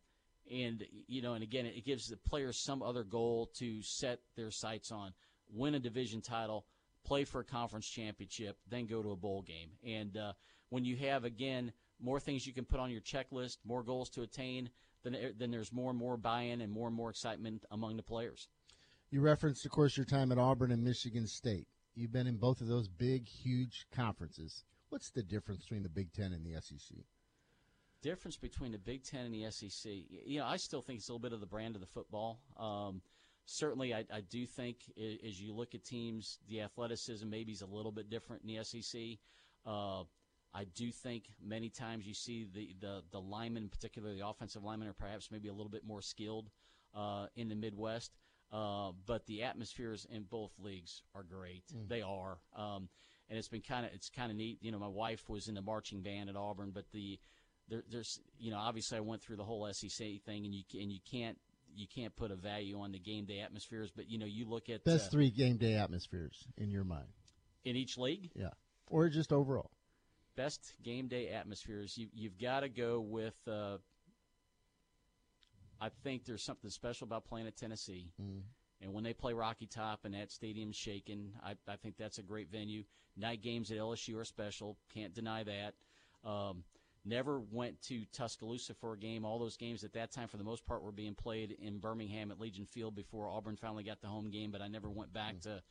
[0.51, 4.51] and you know, and again, it gives the players some other goal to set their
[4.51, 5.12] sights on:
[5.53, 6.66] win a division title,
[7.05, 9.70] play for a conference championship, then go to a bowl game.
[9.85, 10.33] And uh,
[10.70, 14.22] when you have again more things you can put on your checklist, more goals to
[14.22, 14.70] attain,
[15.03, 18.49] then then there's more and more buy-in and more and more excitement among the players.
[19.11, 21.68] You referenced, of course, your time at Auburn and Michigan State.
[21.95, 24.64] You've been in both of those big, huge conferences.
[24.97, 26.97] What's the difference between the Big Ten and the SEC?
[28.01, 29.92] difference between the Big Ten and the SEC,
[30.24, 32.40] you know, I still think it's a little bit of the brand of the football.
[32.57, 33.03] Um,
[33.44, 37.66] certainly, I, I, do think as you look at teams, the athleticism maybe is a
[37.66, 39.18] little bit different in the SEC.
[39.66, 40.05] Uh,
[40.55, 44.64] I do think many times you see the, the, the linemen, in particular the offensive
[44.64, 46.49] linemen, are perhaps maybe a little bit more skilled
[46.94, 48.12] uh, in the Midwest.
[48.51, 51.64] Uh, but the atmospheres in both leagues are great.
[51.76, 51.86] Mm.
[51.86, 52.38] They are.
[52.57, 52.88] Um,
[53.29, 54.59] and it's been kind of it's kind of neat.
[54.61, 57.18] You know, my wife was in the marching band at Auburn, but the
[57.68, 60.93] there, there's you know obviously I went through the whole SEC thing, and you and
[60.93, 61.39] you can't
[61.74, 64.68] you can't put a value on the game day atmospheres, but you know you look
[64.68, 67.09] at best uh, three game day atmospheres in your mind
[67.64, 68.51] in each league, yeah,
[68.89, 69.70] or just overall.
[70.37, 71.97] Best game day atmospheres.
[71.97, 73.37] You you've got to go with.
[73.47, 73.79] Uh,
[75.79, 78.11] I think there's something special about playing at Tennessee.
[78.22, 78.41] Mm.
[78.83, 82.22] And when they play Rocky Top and that stadium's shaking, I, I think that's a
[82.22, 82.85] great venue.
[83.16, 84.77] Night games at LSU are special.
[84.93, 85.74] Can't deny that.
[86.29, 86.64] Um,
[87.09, 89.24] Never went to Tuscaloosa for a game.
[89.24, 92.33] All those games at that time, for the most part, were being played in Birmingham
[92.33, 94.51] at Legion Field before Auburn finally got the home game.
[94.51, 95.51] But I never went back mm-hmm.
[95.51, 95.62] to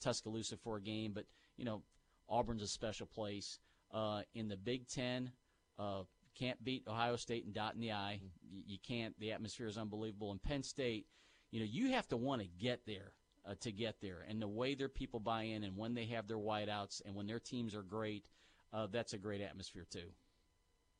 [0.00, 1.10] Tuscaloosa for a game.
[1.12, 1.24] But
[1.56, 1.82] you know,
[2.28, 3.58] Auburn's a special place.
[3.92, 5.32] Uh, in the Big Ten,
[5.80, 6.02] uh,
[6.38, 8.20] can't beat Ohio State and dot in the eye.
[8.20, 8.56] Mm-hmm.
[8.56, 9.18] You, you can't.
[9.18, 10.30] The atmosphere is unbelievable.
[10.30, 11.06] And Penn State,
[11.54, 13.12] you know, you have to want to get there.
[13.46, 14.24] Uh, to get there.
[14.26, 17.26] And the way their people buy in and when they have their whiteouts and when
[17.26, 18.26] their teams are great,
[18.72, 20.14] uh, that's a great atmosphere, too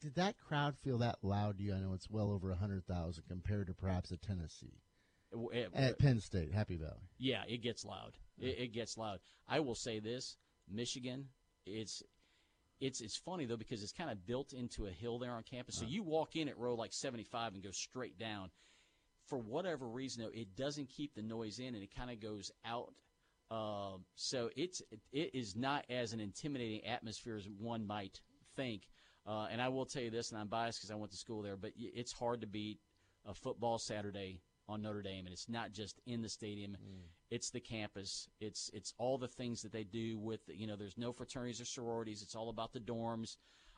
[0.05, 1.75] did that crowd feel that loud to you?
[1.75, 4.83] I know it's well over 100,000 compared to perhaps a Tennessee.
[5.33, 7.09] It, At Penn State, Happy Valley.
[7.19, 8.13] Yeah, it gets loud.
[8.39, 9.19] It, it, gets loud.
[9.49, 10.37] I will say this:
[10.71, 11.27] Michigan,
[11.67, 12.03] it's
[12.81, 15.77] it's it's funny though because it's kind of built into a hill there on campus.
[15.77, 15.91] So uh-huh.
[15.91, 18.51] you walk in at row like 75 and go straight down.
[19.27, 22.51] For whatever reason, though, it doesn't keep the noise in, and it kind of goes
[22.65, 22.93] out.
[23.51, 28.21] Uh, so it's it, is not as an intimidating atmosphere as one might
[28.57, 28.83] think.
[29.27, 31.41] Uh, and I will tell you this, and I'm biased because I went to school
[31.41, 32.79] there, but it's hard to beat
[33.27, 37.03] a football Saturday on Notre Dame, and it's not just in the stadium; mm.
[37.31, 38.29] it's the campus.
[38.41, 40.77] It's it's all the things that they do with you know.
[40.77, 42.23] There's no fraternities or sororities.
[42.23, 43.37] It's all about the dorms,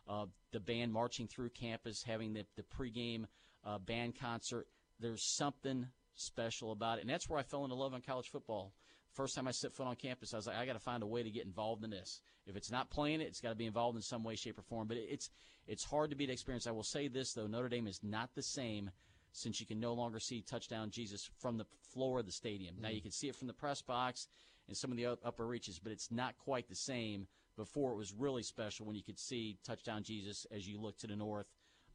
[0.08, 3.26] uh, the band marching through campus, having the the pregame
[3.64, 4.66] uh, band concert.
[5.00, 8.72] There's something special about it, and that's where I fell into love on college football.
[9.12, 11.06] First time I set foot on campus, I was like, I got to find a
[11.06, 12.20] way to get involved in this.
[12.46, 14.62] If it's not playing it, it's got to be involved in some way, shape, or
[14.62, 14.88] form.
[14.88, 15.30] But it's
[15.66, 16.66] it's hard to beat the experience.
[16.66, 18.90] I will say this though, Notre Dame is not the same
[19.32, 22.74] since you can no longer see touchdown Jesus from the floor of the stadium.
[22.74, 22.82] Mm-hmm.
[22.82, 24.28] Now you can see it from the press box
[24.68, 27.26] and some of the upper reaches, but it's not quite the same.
[27.56, 31.06] Before it was really special when you could see touchdown Jesus as you look to
[31.06, 31.46] the north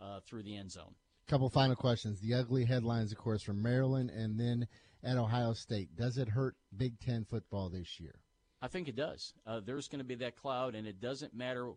[0.02, 0.96] uh, through the end zone.
[1.28, 2.20] Couple final questions.
[2.20, 4.68] The ugly headlines, of course, from Maryland, and then
[5.04, 5.96] at Ohio State.
[5.96, 8.16] Does it hurt Big Ten football this year?
[8.62, 9.34] I think it does.
[9.46, 11.72] Uh, there's going to be that cloud, and it doesn't matter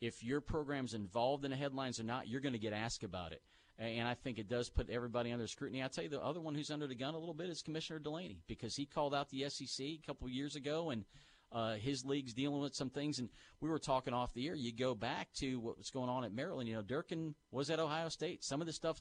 [0.00, 2.26] if your program's involved in the headlines or not.
[2.26, 3.42] You're going to get asked about it,
[3.78, 5.82] and I think it does put everybody under scrutiny.
[5.82, 8.00] I tell you, the other one who's under the gun a little bit is Commissioner
[8.00, 11.04] Delany because he called out the SEC a couple years ago, and
[11.52, 13.18] uh, his league's dealing with some things.
[13.18, 13.28] And
[13.60, 14.54] we were talking off the air.
[14.54, 16.68] You go back to what was going on at Maryland.
[16.68, 18.44] You know, Durkin was at Ohio State.
[18.44, 19.00] Some of the stuff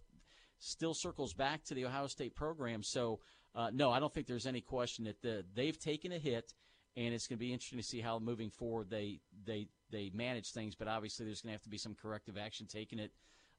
[0.59, 2.83] still circles back to the Ohio State program.
[2.83, 3.19] So
[3.55, 6.53] uh, no, I don't think there's any question that the, they've taken a hit,
[6.97, 10.51] and it's going to be interesting to see how moving forward they they they manage
[10.51, 10.75] things.
[10.75, 13.11] But obviously, there's going to have to be some corrective action taken at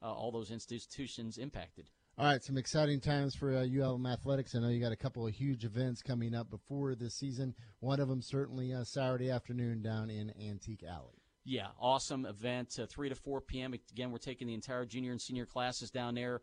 [0.02, 1.88] uh, all those institutions impacted.
[2.18, 4.54] All right, some exciting times for uh, ULM athletics.
[4.54, 7.54] I know you got a couple of huge events coming up before this season.
[7.80, 11.20] One of them certainly uh, Saturday afternoon down in Antique Alley.
[11.44, 13.74] Yeah, awesome event, uh, 3 to 4 p.m.
[13.74, 16.40] Again, we're taking the entire junior and senior classes down there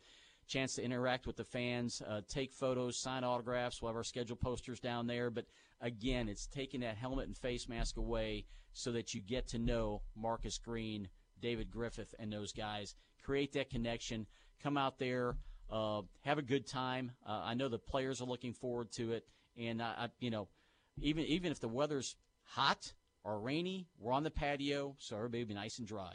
[0.47, 3.81] chance to interact with the fans, uh, take photos, sign autographs.
[3.81, 5.29] We'll have our schedule posters down there.
[5.29, 5.45] But
[5.81, 10.01] again, it's taking that helmet and face mask away so that you get to know
[10.15, 11.07] Marcus Green,
[11.41, 12.95] David Griffith, and those guys.
[13.23, 14.25] Create that connection.
[14.61, 15.35] Come out there,
[16.21, 17.11] have a good time.
[17.25, 19.25] Uh, I know the players are looking forward to it,
[19.57, 20.47] and I, I, you know,
[21.01, 22.93] even even if the weather's hot
[23.23, 26.13] or rainy, we're on the patio, so everybody will be nice and dry.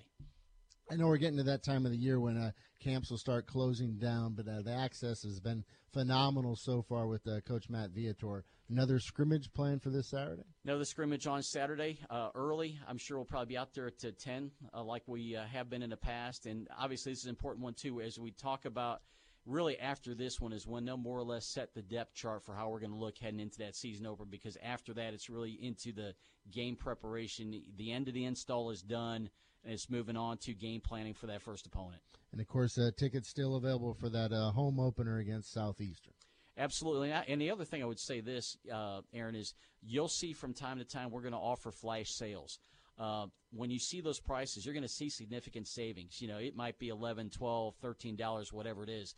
[0.91, 3.47] I know we're getting to that time of the year when uh, camps will start
[3.47, 7.91] closing down, but uh, the access has been phenomenal so far with uh, Coach Matt
[7.91, 8.45] Viator.
[8.71, 10.45] Another scrimmage planned for this Saturday?
[10.65, 12.79] Another scrimmage on Saturday uh, early.
[12.87, 15.83] I'm sure we'll probably be out there to 10 uh, like we uh, have been
[15.83, 16.47] in the past.
[16.47, 19.03] And obviously, this is an important one, too, as we talk about
[19.49, 22.55] really after this one is when they'll more or less set the depth chart for
[22.55, 25.59] how we're going to look heading into that season opener because after that, it's really
[25.63, 26.15] into the
[26.51, 27.63] game preparation.
[27.77, 29.31] The end of the install is done
[29.65, 32.01] and it's moving on to game planning for that first opponent.
[32.33, 36.13] And of course, uh, tickets still available for that uh, home opener against Southeastern.
[36.59, 37.13] Absolutely.
[37.13, 40.79] And the other thing I would say this, uh, Aaron, is you'll see from time
[40.79, 42.59] to time we're going to offer flash sales.
[42.99, 46.21] Uh, when you see those prices, you're going to see significant savings.
[46.21, 49.15] You know, it might be 11 12 $13, whatever it is.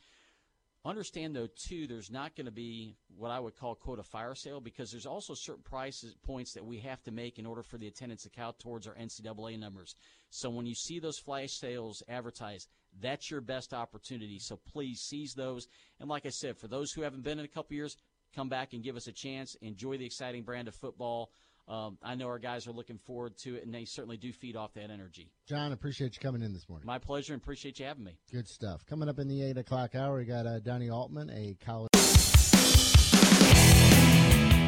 [0.83, 4.35] Understand though too, there's not going to be what I would call quote a fire
[4.35, 7.77] sale because there's also certain prices points that we have to make in order for
[7.77, 9.95] the attendance to count towards our NCAA numbers.
[10.31, 12.69] So when you see those flash sales advertised,
[12.99, 14.39] that's your best opportunity.
[14.39, 15.69] So please seize those.
[16.01, 17.99] And like I said, for those who haven't been in a couple years,
[18.35, 19.57] come back and give us a chance.
[19.57, 21.31] Enjoy the exciting brand of football.
[21.71, 24.57] Um, I know our guys are looking forward to it, and they certainly do feed
[24.57, 25.31] off that energy.
[25.47, 26.85] John, appreciate you coming in this morning.
[26.85, 28.19] My pleasure, and appreciate you having me.
[28.33, 28.85] Good stuff.
[28.87, 31.91] Coming up in the 8 o'clock hour, we got uh, Donnie Altman, a college.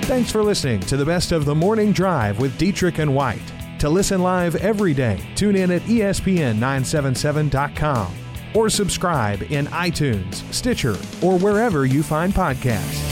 [0.04, 3.52] Thanks for listening to the best of the morning drive with Dietrich and White.
[3.80, 8.14] To listen live every day, tune in at ESPN977.com
[8.54, 13.11] or subscribe in iTunes, Stitcher, or wherever you find podcasts.